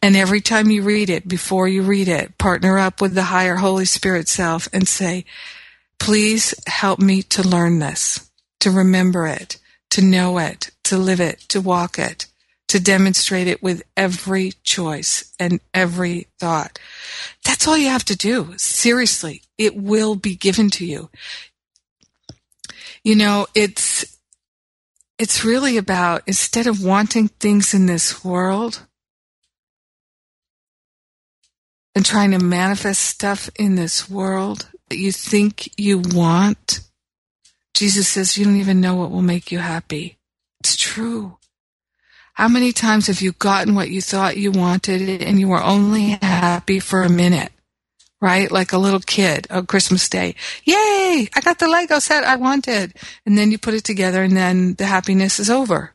[0.00, 3.56] And every time you read it, before you read it, partner up with the higher
[3.56, 5.24] Holy Spirit self and say,
[6.04, 8.30] please help me to learn this,
[8.60, 9.58] to remember it,
[9.90, 12.26] to know it, to live it, to walk it
[12.72, 16.78] to demonstrate it with every choice and every thought.
[17.44, 18.54] That's all you have to do.
[18.56, 21.10] Seriously, it will be given to you.
[23.04, 24.16] You know, it's,
[25.18, 28.86] it's really about instead of wanting things in this world
[31.94, 36.80] and trying to manifest stuff in this world that you think you want,
[37.72, 40.18] Jesus says you don't even know what will make you happy.
[40.60, 41.38] It's true.
[42.34, 46.18] How many times have you gotten what you thought you wanted and you were only
[46.20, 47.52] happy for a minute?
[48.20, 48.52] Right?
[48.52, 50.34] Like a little kid on Christmas Day.
[50.64, 51.26] Yay!
[51.34, 52.92] I got the Lego set I wanted.
[53.24, 55.91] And then you put it together and then the happiness is over.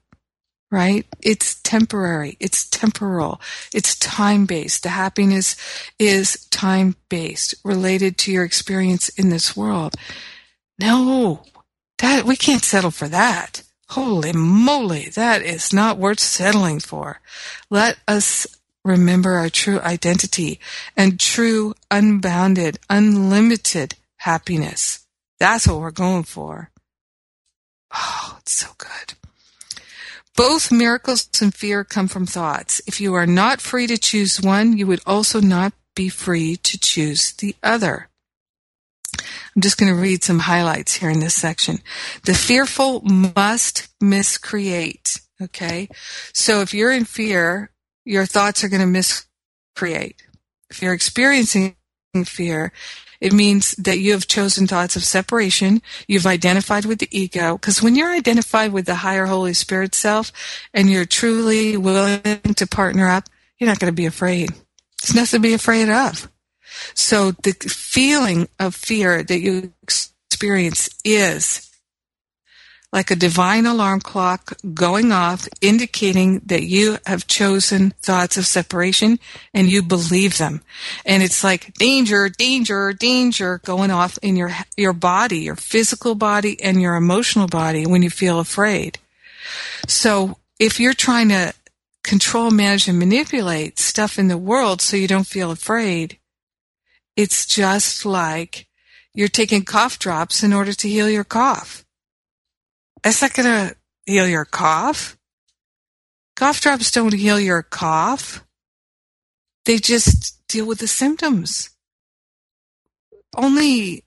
[0.69, 1.05] Right?
[1.21, 2.35] It's temporary.
[2.41, 3.39] It's temporal.
[3.73, 4.83] It's time based.
[4.83, 5.55] The happiness
[5.97, 9.95] is time based, related to your experience in this world.
[10.79, 11.43] No,
[11.99, 13.63] that, we can't settle for that.
[13.89, 17.21] Holy moly, that is not worth settling for.
[17.69, 18.45] Let us
[18.83, 20.59] remember our true identity
[20.95, 25.05] and true, unbounded, unlimited happiness.
[25.39, 26.71] That's what we're going for.
[27.93, 29.13] Oh, it's so good.
[30.37, 32.79] Both miracles and fear come from thoughts.
[32.85, 36.79] If you are not free to choose one, you would also not be free to
[36.79, 38.07] choose the other.
[39.17, 41.79] I'm just going to read some highlights here in this section.
[42.25, 45.19] The fearful must miscreate.
[45.41, 45.89] Okay.
[46.33, 47.71] So if you're in fear,
[48.05, 50.21] your thoughts are going to miscreate.
[50.69, 51.75] If you're experiencing
[52.25, 52.71] fear,
[53.19, 55.81] it means that you have chosen thoughts of separation.
[56.07, 57.57] You've identified with the ego.
[57.57, 60.31] Because when you're identified with the higher Holy Spirit self
[60.73, 62.21] and you're truly willing
[62.55, 63.25] to partner up,
[63.57, 64.49] you're not going to be afraid.
[65.01, 66.29] There's nothing to be afraid of.
[66.93, 71.71] So the feeling of fear that you experience is
[72.93, 79.19] like a divine alarm clock going off, indicating that you have chosen thoughts of separation
[79.53, 80.61] and you believe them.
[81.05, 86.61] And it's like danger, danger, danger going off in your, your body, your physical body
[86.63, 88.99] and your emotional body when you feel afraid.
[89.87, 91.53] So if you're trying to
[92.03, 96.17] control, manage, and manipulate stuff in the world so you don't feel afraid,
[97.17, 98.67] it's just like
[99.13, 101.83] you're taking cough drops in order to heal your cough.
[103.07, 105.17] That's not going to heal your cough.
[106.35, 108.43] Cough drops don't heal your cough.
[109.63, 111.69] They just deal with the symptoms.
[113.33, 114.03] Only,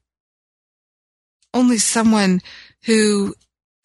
[1.55, 2.43] only someone
[2.85, 3.35] who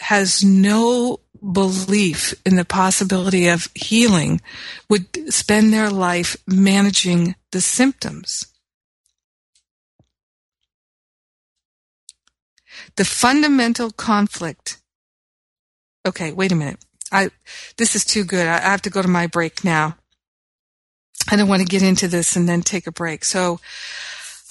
[0.02, 4.42] has no belief in the possibility of healing
[4.90, 8.48] would spend their life managing the symptoms.
[12.98, 14.82] The fundamental conflict.
[16.06, 16.78] Okay, wait a minute.
[17.12, 17.30] I,
[17.78, 18.48] this is too good.
[18.48, 19.98] I, I have to go to my break now.
[21.30, 23.26] I don't want to get into this and then take a break.
[23.26, 23.60] So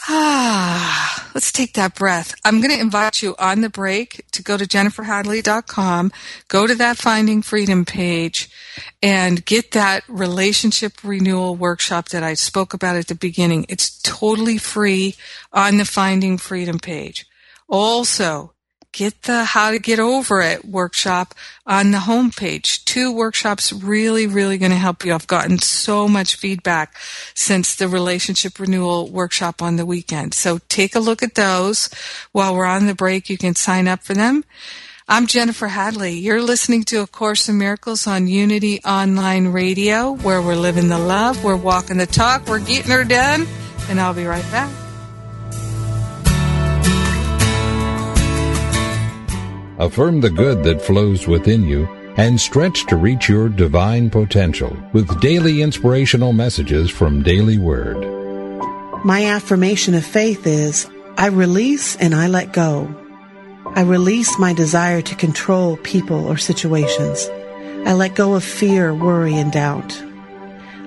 [0.07, 2.34] Ah, let's take that breath.
[2.44, 6.12] I'm going to invite you on the break to go to jenniferhadley.com,
[6.48, 8.50] go to that Finding Freedom page,
[9.02, 13.64] and get that relationship renewal workshop that I spoke about at the beginning.
[13.70, 15.14] It's totally free
[15.55, 17.26] on the Finding Freedom page.
[17.66, 18.52] Also,
[18.95, 21.34] get the how to get over it workshop
[21.66, 22.84] on the homepage.
[22.84, 25.12] Two workshops really, really going to help you.
[25.12, 26.97] I've gotten so much feedback
[27.34, 30.32] since the relationship renewal workshop on the weekend.
[30.32, 31.90] So take a look at those
[32.32, 33.28] while we're on the break.
[33.28, 34.45] You can sign up for them.
[35.07, 36.12] I'm Jennifer Hadley.
[36.12, 40.99] You're listening to A Course in Miracles on Unity Online Radio, where we're living the
[40.99, 43.47] love, we're walking the talk, we're getting her done,
[43.90, 44.84] and I'll be right back.
[49.79, 55.20] Affirm the good that flows within you and stretch to reach your divine potential with
[55.20, 57.99] daily inspirational messages from Daily Word.
[59.05, 62.95] My affirmation of faith is I release and I let go.
[63.66, 67.29] I release my desire to control people or situations.
[67.85, 70.01] I let go of fear, worry, and doubt.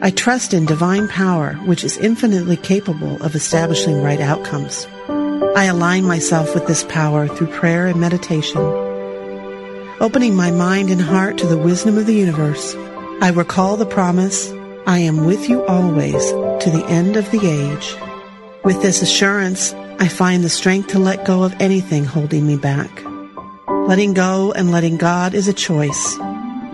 [0.02, 4.88] I trust in divine power, which is infinitely capable of establishing right outcomes.
[5.56, 8.62] I align myself with this power through prayer and meditation.
[10.00, 12.76] Opening my mind and heart to the wisdom of the universe,
[13.22, 14.52] I recall the promise,
[14.86, 16.24] I am with you always
[16.64, 17.96] to the end of the age.
[18.64, 23.04] With this assurance, I find the strength to let go of anything holding me back.
[23.68, 26.18] Letting go and letting God is a choice.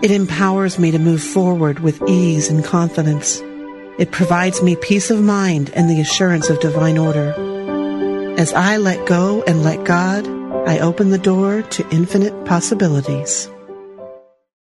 [0.02, 3.40] It empowers me to move forward with ease and confidence.
[3.98, 7.53] It provides me peace of mind and the assurance of divine order.
[8.36, 10.26] As I let go and let God,
[10.68, 13.48] I open the door to infinite possibilities.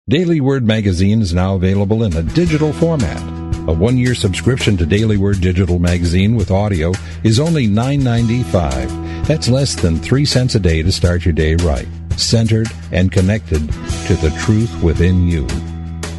[0.08, 3.22] Daily Word magazine is now available in a digital format.
[3.68, 6.94] A one-year subscription to Daily Word digital magazine with audio
[7.26, 9.28] is only $9.95.
[9.28, 13.60] That's less than 3 cents a day to start your day right, centered and connected
[14.08, 15.46] to the truth within you.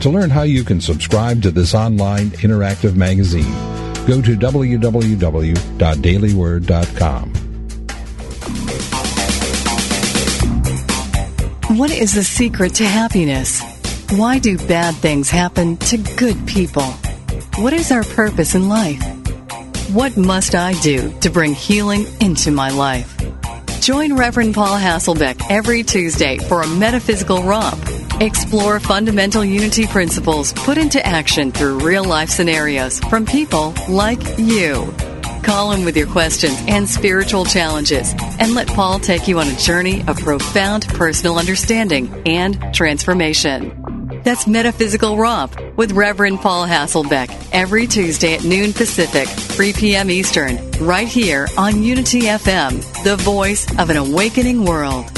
[0.01, 3.55] To learn how you can subscribe to this online interactive magazine,
[4.09, 7.33] go to www.dailyword.com.
[11.77, 13.61] What is the secret to happiness?
[14.13, 16.91] Why do bad things happen to good people?
[17.59, 19.03] What is our purpose in life?
[19.93, 23.15] What must I do to bring healing into my life?
[23.83, 27.98] Join Reverend Paul Hasselbeck every Tuesday for a metaphysical romp.
[28.21, 34.93] Explore fundamental unity principles put into action through real life scenarios from people like you.
[35.45, 39.57] Call in with your questions and spiritual challenges and let Paul take you on a
[39.57, 44.21] journey of profound personal understanding and transformation.
[44.25, 50.11] That's Metaphysical Romp with Reverend Paul Hasselbeck every Tuesday at noon Pacific, 3 p.m.
[50.11, 55.18] Eastern, right here on Unity FM, the voice of an awakening world.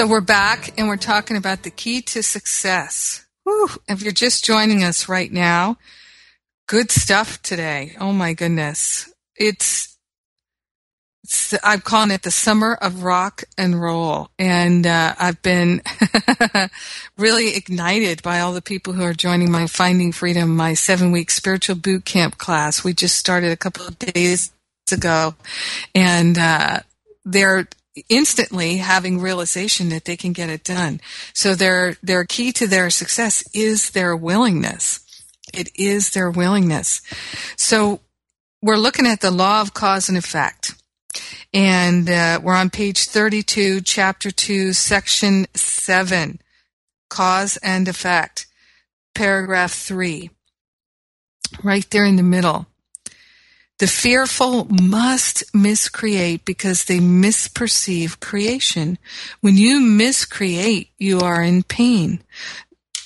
[0.00, 3.26] So we're back and we're talking about the key to success.
[3.44, 3.68] Whew.
[3.86, 5.76] If you're just joining us right now,
[6.66, 7.96] good stuff today.
[8.00, 9.12] Oh my goodness.
[9.36, 9.98] It's,
[11.22, 14.30] it's I'm calling it the summer of rock and roll.
[14.38, 15.82] And uh, I've been
[17.18, 21.30] really ignited by all the people who are joining my Finding Freedom, my seven week
[21.30, 22.82] spiritual boot camp class.
[22.82, 24.50] We just started a couple of days
[24.90, 25.34] ago.
[25.94, 26.80] And uh,
[27.26, 27.68] they're
[28.08, 31.00] instantly having realization that they can get it done.
[31.34, 35.00] So their their key to their success is their willingness.
[35.52, 37.02] It is their willingness.
[37.56, 38.00] So
[38.62, 40.74] we're looking at the law of cause and effect.
[41.52, 46.38] And uh, we're on page 32, chapter 2, section 7,
[47.08, 48.46] cause and effect,
[49.16, 50.30] paragraph 3,
[51.64, 52.66] right there in the middle.
[53.80, 58.98] The fearful must miscreate because they misperceive creation.
[59.40, 62.22] When you miscreate, you are in pain.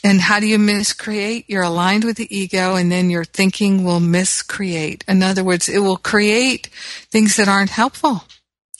[0.02, 1.44] And how do you miscreate?
[1.48, 5.04] You're aligned with the ego and then your thinking will miscreate.
[5.06, 6.66] In other words, it will create
[7.12, 8.24] things that aren't helpful.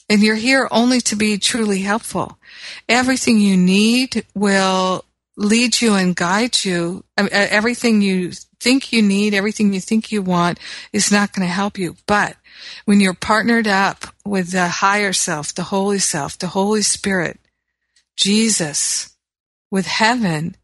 [0.09, 2.39] And you're here only to be truly helpful.
[2.89, 5.05] Everything you need will
[5.37, 7.05] lead you and guide you.
[7.17, 8.33] Everything you
[8.65, 10.59] think you need, everything you think you want
[10.91, 11.97] is not going to help you.
[12.07, 12.37] But
[12.87, 17.39] when you're partnered up with the higher self, the Holy Self, the Holy Spirit,
[18.17, 19.15] Jesus,
[19.71, 20.57] with heaven,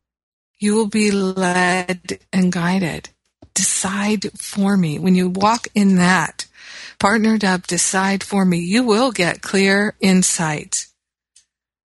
[0.58, 3.10] you will be led and guided.
[3.54, 4.98] Decide for me.
[4.98, 6.46] When you walk in that,
[6.98, 10.86] partnered up, decide for me, you will get clear insight.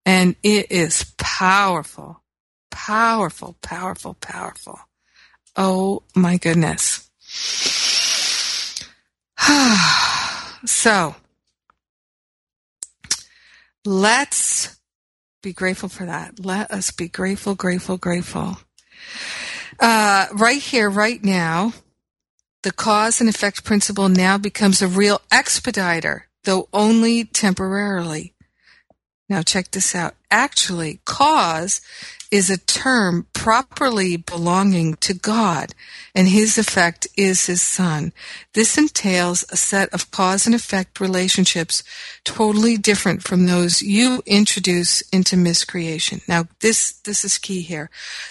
[0.05, 2.22] And it is powerful,
[2.72, 4.80] powerful, powerful, powerful.
[5.56, 7.10] Oh my goodness.
[10.66, 11.16] so,
[13.86, 14.78] let's
[15.41, 16.43] be grateful for that.
[16.43, 18.58] Let us be grateful, grateful, grateful.
[19.80, 21.74] Uh, right here, right now,
[22.64, 28.34] the cause and effect principle now becomes a real expediter, though only temporarily.
[29.28, 30.13] Now check this out.
[30.30, 31.82] Actually, cause
[32.32, 35.73] is a term properly belonging to God,
[36.13, 38.11] and his effect is his son.
[38.53, 41.84] This entails a set of cause and effect relationships
[42.23, 46.21] totally different from those you introduce into miscreation.
[46.28, 47.89] Now, this, this is key here.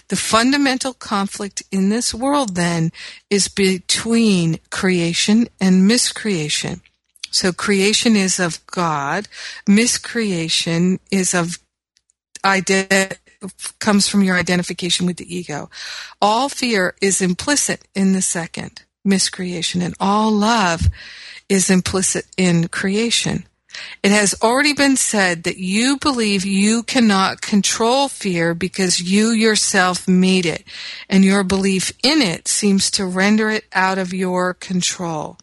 [0.09, 2.93] The fundamental conflict in this world then
[3.31, 6.83] is between creation and miscreation.
[7.35, 9.27] So creation is of God,
[9.67, 11.59] miscreation is of
[13.81, 15.69] comes from your identification with the ego.
[16.23, 20.87] All fear is implicit in the second, miscreation, and all love
[21.49, 23.47] is implicit in creation.
[24.05, 30.07] It has already been said that you believe you cannot control fear because you yourself
[30.07, 30.63] made it,
[31.09, 35.37] and your belief in it seems to render it out of your control.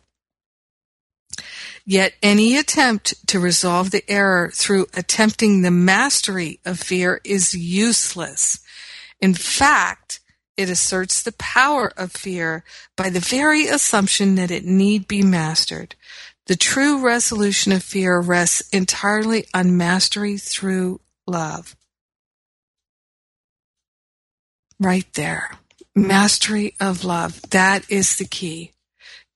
[1.86, 8.60] Yet any attempt to resolve the error through attempting the mastery of fear is useless.
[9.20, 10.20] In fact,
[10.58, 12.64] it asserts the power of fear
[12.96, 15.96] by the very assumption that it need be mastered.
[16.48, 21.76] The true resolution of fear rests entirely on mastery through love.
[24.80, 25.52] Right there.
[25.96, 27.42] Mastery of love.
[27.50, 28.72] That is the key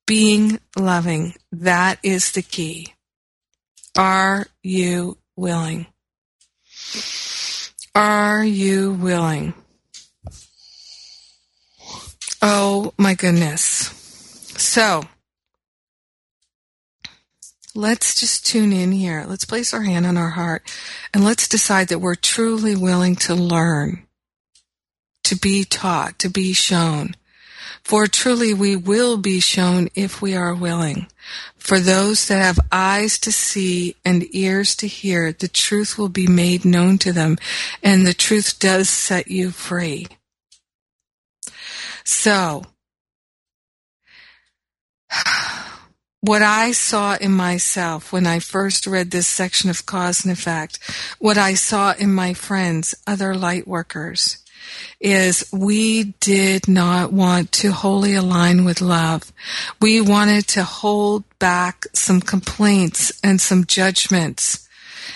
[0.06, 1.34] being loving.
[1.52, 2.94] That is the key.
[3.98, 5.88] Are you willing?
[7.94, 9.54] Are you willing?
[12.42, 13.92] Oh my goodness.
[14.58, 15.04] So,
[17.74, 19.26] let's just tune in here.
[19.28, 20.70] Let's place our hand on our heart
[21.14, 24.06] and let's decide that we're truly willing to learn,
[25.24, 27.16] to be taught, to be shown
[27.86, 31.06] for truly we will be shown if we are willing.
[31.56, 36.26] For those that have eyes to see and ears to hear, the truth will be
[36.26, 37.38] made known to them,
[37.84, 40.08] and the truth does set you free.
[42.04, 42.64] So,
[46.22, 50.80] what I saw in myself when I first read this section of cause and effect,
[51.20, 54.44] what I saw in my friends, other light workers,
[55.00, 59.32] is we did not want to wholly align with love.
[59.82, 64.68] We wanted to hold back some complaints and some judgments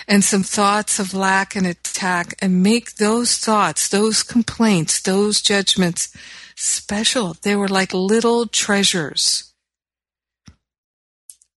[0.06, 6.14] and some thoughts of lack and attack and make those thoughts, those complaints, those judgments
[6.56, 7.36] special.
[7.42, 9.52] They were like little treasures.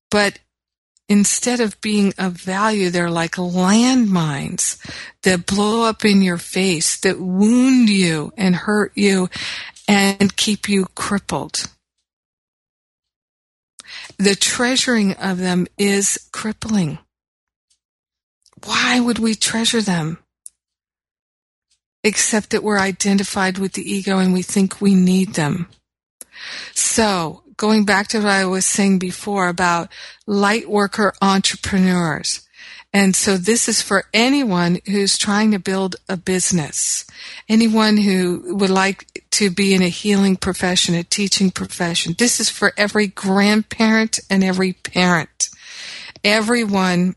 [0.10, 0.40] But
[1.14, 4.84] instead of being of value, they're like landmines
[5.22, 9.30] that blow up in your face, that wound you and hurt you
[9.88, 11.70] and keep you crippled.
[14.18, 16.98] The treasuring of them is crippling.
[18.66, 20.18] Why would we treasure them?
[22.04, 25.68] Except that we're identified with the ego and we think we need them.
[26.74, 29.88] So, going back to what I was saying before about
[30.28, 32.46] light worker entrepreneurs.
[32.92, 37.08] And so this is for anyone who's trying to build a business,
[37.48, 42.16] anyone who would like to be in a healing profession, a teaching profession.
[42.18, 45.48] This is for every grandparent and every parent.
[46.22, 47.16] Everyone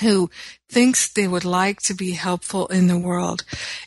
[0.00, 0.30] who
[0.68, 3.44] thinks they would like to be helpful in the world.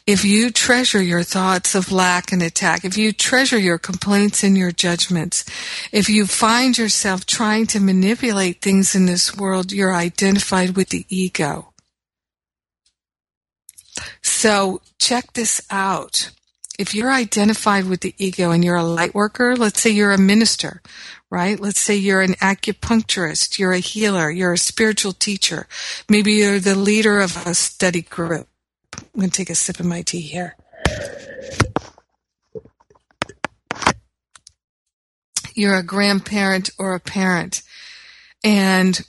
[0.07, 4.57] If you treasure your thoughts of lack and attack, if you treasure your complaints and
[4.57, 5.45] your judgments,
[5.91, 11.05] if you find yourself trying to manipulate things in this world, you're identified with the
[11.09, 11.73] ego.
[14.21, 16.31] So check this out.
[16.79, 20.17] If you're identified with the ego and you're a light worker, let's say you're a
[20.17, 20.81] minister,
[21.31, 21.59] right?
[21.59, 25.65] Let's say you're an acupuncturist, you're a healer, you're a spiritual teacher.
[26.09, 28.47] Maybe you're the leader of a study group.
[28.93, 30.57] I'm going to take a sip of my tea here.
[35.55, 37.63] You're a grandparent or a parent
[38.43, 39.01] and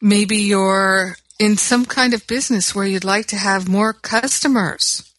[0.00, 5.10] maybe you're in some kind of business where you'd like to have more customers.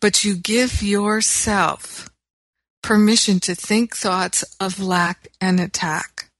[0.00, 2.09] But you give yourself
[2.82, 6.30] permission to think thoughts of lack and attack.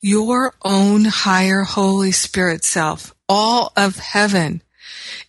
[0.00, 4.62] Your own higher Holy Spirit self, all of heaven,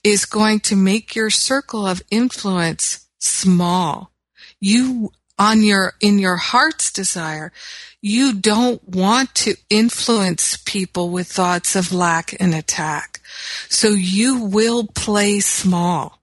[0.03, 4.11] is going to make your circle of influence small.
[4.59, 7.51] You, on your, in your heart's desire,
[8.01, 13.21] you don't want to influence people with thoughts of lack and attack.
[13.69, 16.21] So you will play small.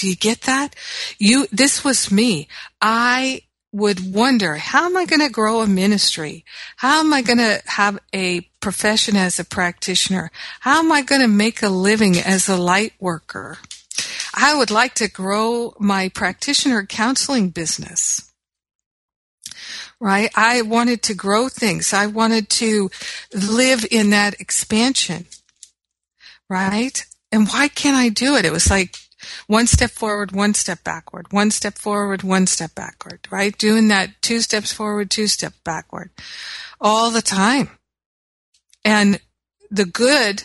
[0.00, 0.74] Do you get that?
[1.18, 2.48] You, this was me.
[2.80, 3.42] I
[3.72, 6.44] would wonder, how am I going to grow a ministry?
[6.76, 10.32] How am I going to have a profession as a practitioner?
[10.60, 13.58] How am I going to make a living as a light worker?
[14.34, 18.30] I would like to grow my practitioner counseling business
[20.00, 20.30] right?
[20.34, 21.92] I wanted to grow things.
[21.92, 22.90] I wanted to
[23.34, 25.26] live in that expansion,
[26.48, 27.04] right?
[27.30, 28.46] And why can't I do it?
[28.46, 28.96] It was like
[29.46, 33.56] one step forward, one step backward, one step forward, one step backward, right?
[33.56, 36.10] Doing that two steps forward, two steps backward
[36.80, 37.70] all the time.
[38.84, 39.20] And
[39.70, 40.44] the good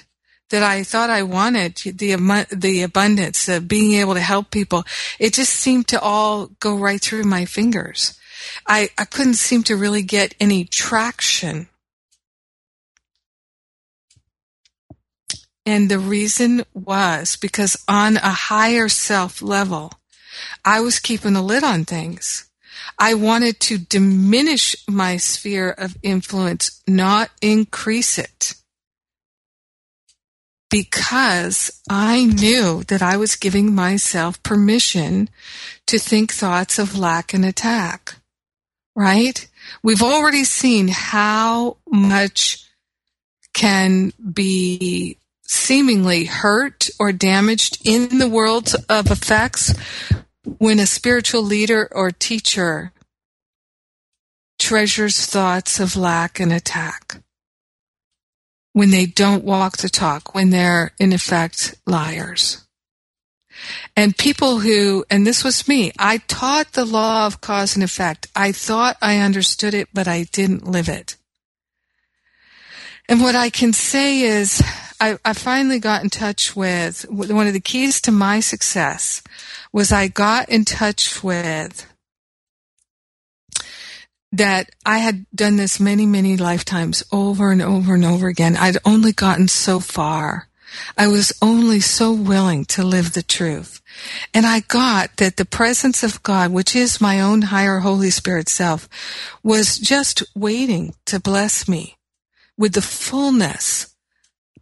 [0.49, 4.84] that I thought I wanted, the, the abundance, the being able to help people,
[5.19, 8.19] it just seemed to all go right through my fingers.
[8.67, 11.67] I, I couldn't seem to really get any traction.
[15.66, 19.93] And the reason was because on a higher self level,
[20.63, 22.49] I was keeping a lid on things.
[22.99, 28.53] I wanted to diminish my sphere of influence, not increase it.
[30.70, 35.30] Because I knew that I was giving myself permission
[35.88, 38.16] to think thoughts of lack and attack
[38.95, 39.47] right?
[39.84, 42.66] We've already seen how much
[43.53, 49.73] can be seemingly hurt or damaged in the world of effects
[50.43, 52.91] when a spiritual leader or teacher
[54.57, 57.17] treasures thoughts of lack and attack.
[58.73, 62.65] When they don't walk the talk, when they're in effect liars.
[63.95, 68.27] And people who, and this was me, I taught the law of cause and effect.
[68.35, 71.15] I thought I understood it, but I didn't live it.
[73.07, 74.61] And what I can say is,
[74.99, 79.21] I, I finally got in touch with one of the keys to my success
[79.71, 81.85] was I got in touch with
[84.31, 88.57] that I had done this many, many lifetimes over and over and over again.
[88.57, 90.47] I'd only gotten so far.
[90.97, 93.81] I was only so willing to live the truth.
[94.33, 98.49] And I got that the presence of God, which is my own higher Holy Spirit
[98.49, 98.89] self,
[99.41, 101.97] was just waiting to bless me
[102.57, 103.94] with the fullness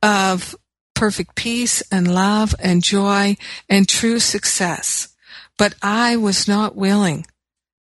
[0.04, 0.56] of
[0.93, 3.38] perfect peace and love and joy
[3.70, 5.16] and true success.
[5.58, 7.26] But I was not willing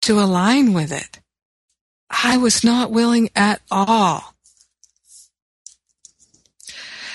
[0.02, 1.20] to align with it.
[2.10, 4.34] I was not willing at all.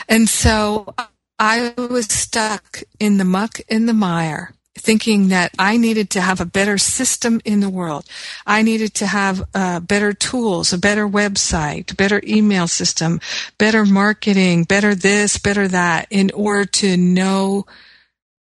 [0.07, 0.93] And so
[1.39, 6.41] I was stuck in the muck in the mire thinking that I needed to have
[6.41, 8.05] a better system in the world.
[8.45, 13.21] I needed to have uh, better tools, a better website, better email system,
[13.57, 17.65] better marketing, better this, better that in order to know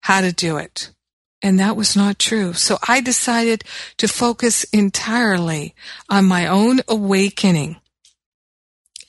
[0.02, 0.92] how to do it.
[1.42, 2.54] And that was not true.
[2.54, 3.64] So I decided
[3.98, 5.74] to focus entirely
[6.10, 7.78] on my own awakening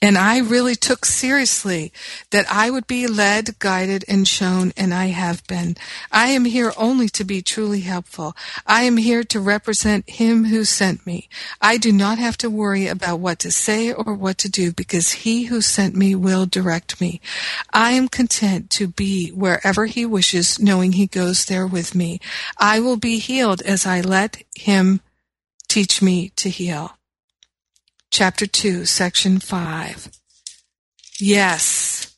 [0.01, 1.93] and I really took seriously
[2.31, 5.77] that I would be led, guided, and shown, and I have been.
[6.11, 8.35] I am here only to be truly helpful.
[8.65, 11.29] I am here to represent Him who sent me.
[11.61, 15.11] I do not have to worry about what to say or what to do because
[15.11, 17.21] He who sent me will direct me.
[17.71, 22.19] I am content to be wherever He wishes, knowing He goes there with me.
[22.57, 25.01] I will be healed as I let Him
[25.67, 26.97] teach me to heal
[28.11, 30.09] chapter 2, section 5.
[31.19, 32.15] Yes.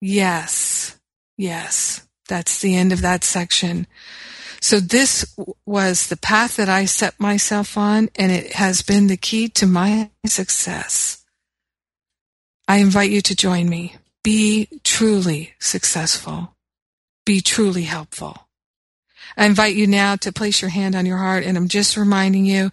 [0.00, 0.98] Yes.
[1.36, 2.06] Yes.
[2.28, 3.86] That's the end of that section.
[4.60, 5.36] So this
[5.66, 9.66] was the path that I set myself on, and it has been the key to
[9.66, 11.24] my success.
[12.68, 13.96] I invite you to join me.
[14.22, 16.54] Be truly successful.
[17.24, 18.41] be truly helpful.
[19.36, 22.44] I invite you now to place your hand on your heart, and I'm just reminding
[22.44, 22.70] you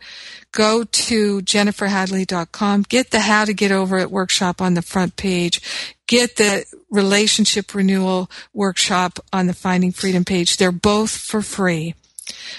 [0.52, 5.62] go to jenniferhadley.com, get the How to Get Over It workshop on the front page,
[6.08, 10.58] get the Relationship Renewal workshop on the Finding Freedom page.
[10.58, 11.95] They're both for free.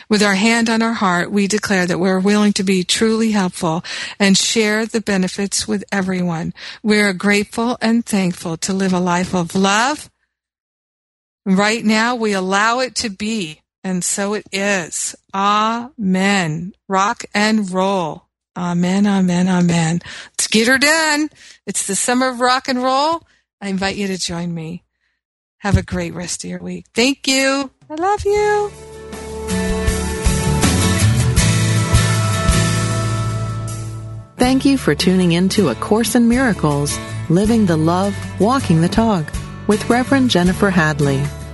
[0.09, 3.85] With our hand on our heart, we declare that we're willing to be truly helpful
[4.19, 6.53] and share the benefits with everyone.
[6.83, 10.11] We're grateful and thankful to live a life of love.
[11.47, 15.15] Right now, we allow it to be, and so it is.
[15.35, 16.73] Amen.
[16.89, 18.25] Rock and roll.
[18.57, 20.01] Amen, amen, amen.
[20.33, 21.31] Let's get her done.
[21.67, 23.23] It's the summer of rock and roll.
[23.61, 24.85] I invite you to join me.
[25.59, 26.87] Have a great rest of your week.
[26.95, 27.71] Thank you.
[27.89, 28.71] I love you.
[34.37, 38.89] Thank you for tuning in to A Course in Miracles, Living the Love, Walking the
[38.89, 39.31] Talk
[39.67, 41.23] with Reverend Jennifer Hadley.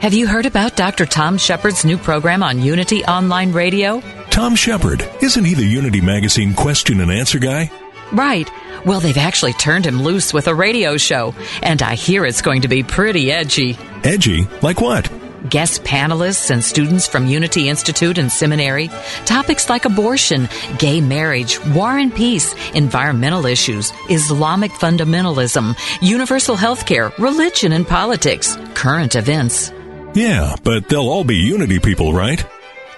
[0.00, 1.06] Have you heard about Dr.
[1.06, 4.00] Tom Shepherd's new program on Unity Online Radio?
[4.30, 7.70] Tom Shepherd, isn't he the Unity Magazine question and answer guy?
[8.12, 8.48] Right.
[8.84, 12.62] Well, they've actually turned him loose with a radio show, and I hear it's going
[12.62, 13.76] to be pretty edgy.
[14.04, 14.46] Edgy?
[14.62, 15.10] Like what?
[15.48, 18.90] Guest panelists and students from Unity Institute and Seminary,
[19.24, 27.12] topics like abortion, gay marriage, war and peace, environmental issues, Islamic fundamentalism, universal health care,
[27.18, 29.72] religion and politics, current events.
[30.16, 32.42] Yeah, but they'll all be Unity people, right?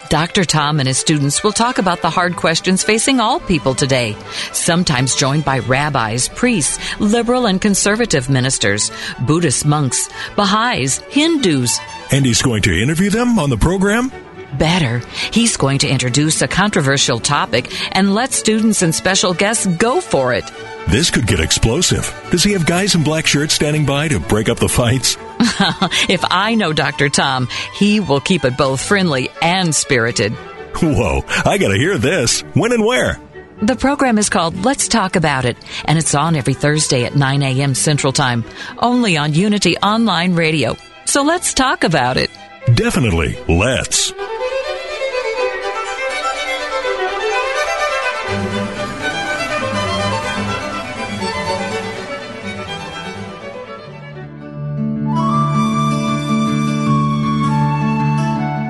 [0.09, 0.45] Dr.
[0.45, 4.17] Tom and his students will talk about the hard questions facing all people today,
[4.53, 8.93] sometimes joined by rabbis, priests, liberal and conservative ministers,
[9.27, 11.81] Buddhist monks, Baha'is, Hindus.
[12.13, 14.13] And he's going to interview them on the program?
[14.57, 15.03] Better,
[15.33, 20.33] he's going to introduce a controversial topic and let students and special guests go for
[20.33, 20.51] it.
[20.89, 22.11] This could get explosive.
[22.31, 25.19] Does he have guys in black shirts standing by to break up the fights?
[26.09, 27.11] if I know Dr.
[27.11, 30.33] Tom, he will keep it both friendly and spirited.
[30.81, 32.41] Whoa, I gotta hear this.
[32.55, 33.21] When and where?
[33.61, 37.43] The program is called Let's Talk About It, and it's on every Thursday at 9
[37.43, 37.75] a.m.
[37.75, 38.43] Central Time,
[38.79, 40.75] only on Unity Online Radio.
[41.05, 42.31] So let's talk about it.
[42.75, 44.15] Definitely, let's.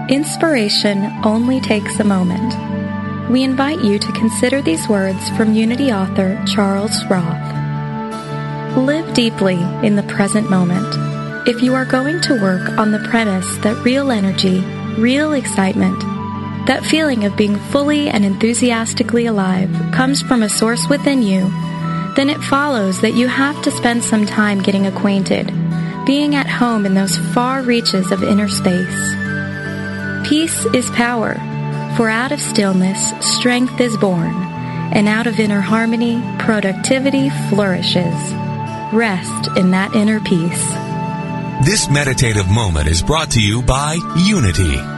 [0.08, 3.30] Inspiration only takes a moment.
[3.30, 8.74] We invite you to consider these words from Unity author Charles Roth.
[8.74, 11.46] Live deeply in the present moment.
[11.46, 14.60] If you are going to work on the premise that real energy,
[14.98, 16.00] real excitement,
[16.66, 21.50] that feeling of being fully and enthusiastically alive comes from a source within you,
[22.16, 25.52] then it follows that you have to spend some time getting acquainted,
[26.06, 29.27] being at home in those far reaches of inner space.
[30.28, 31.36] Peace is power,
[31.96, 34.34] for out of stillness strength is born,
[34.92, 38.14] and out of inner harmony productivity flourishes.
[38.92, 40.68] Rest in that inner peace.
[41.66, 44.97] This meditative moment is brought to you by Unity.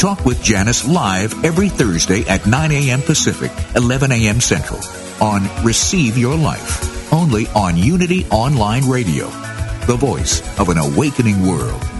[0.00, 3.02] Talk with Janice live every Thursday at 9 a.m.
[3.02, 4.40] Pacific, 11 a.m.
[4.40, 4.80] Central
[5.20, 9.26] on Receive Your Life, only on Unity Online Radio,
[9.86, 11.99] the voice of an awakening world.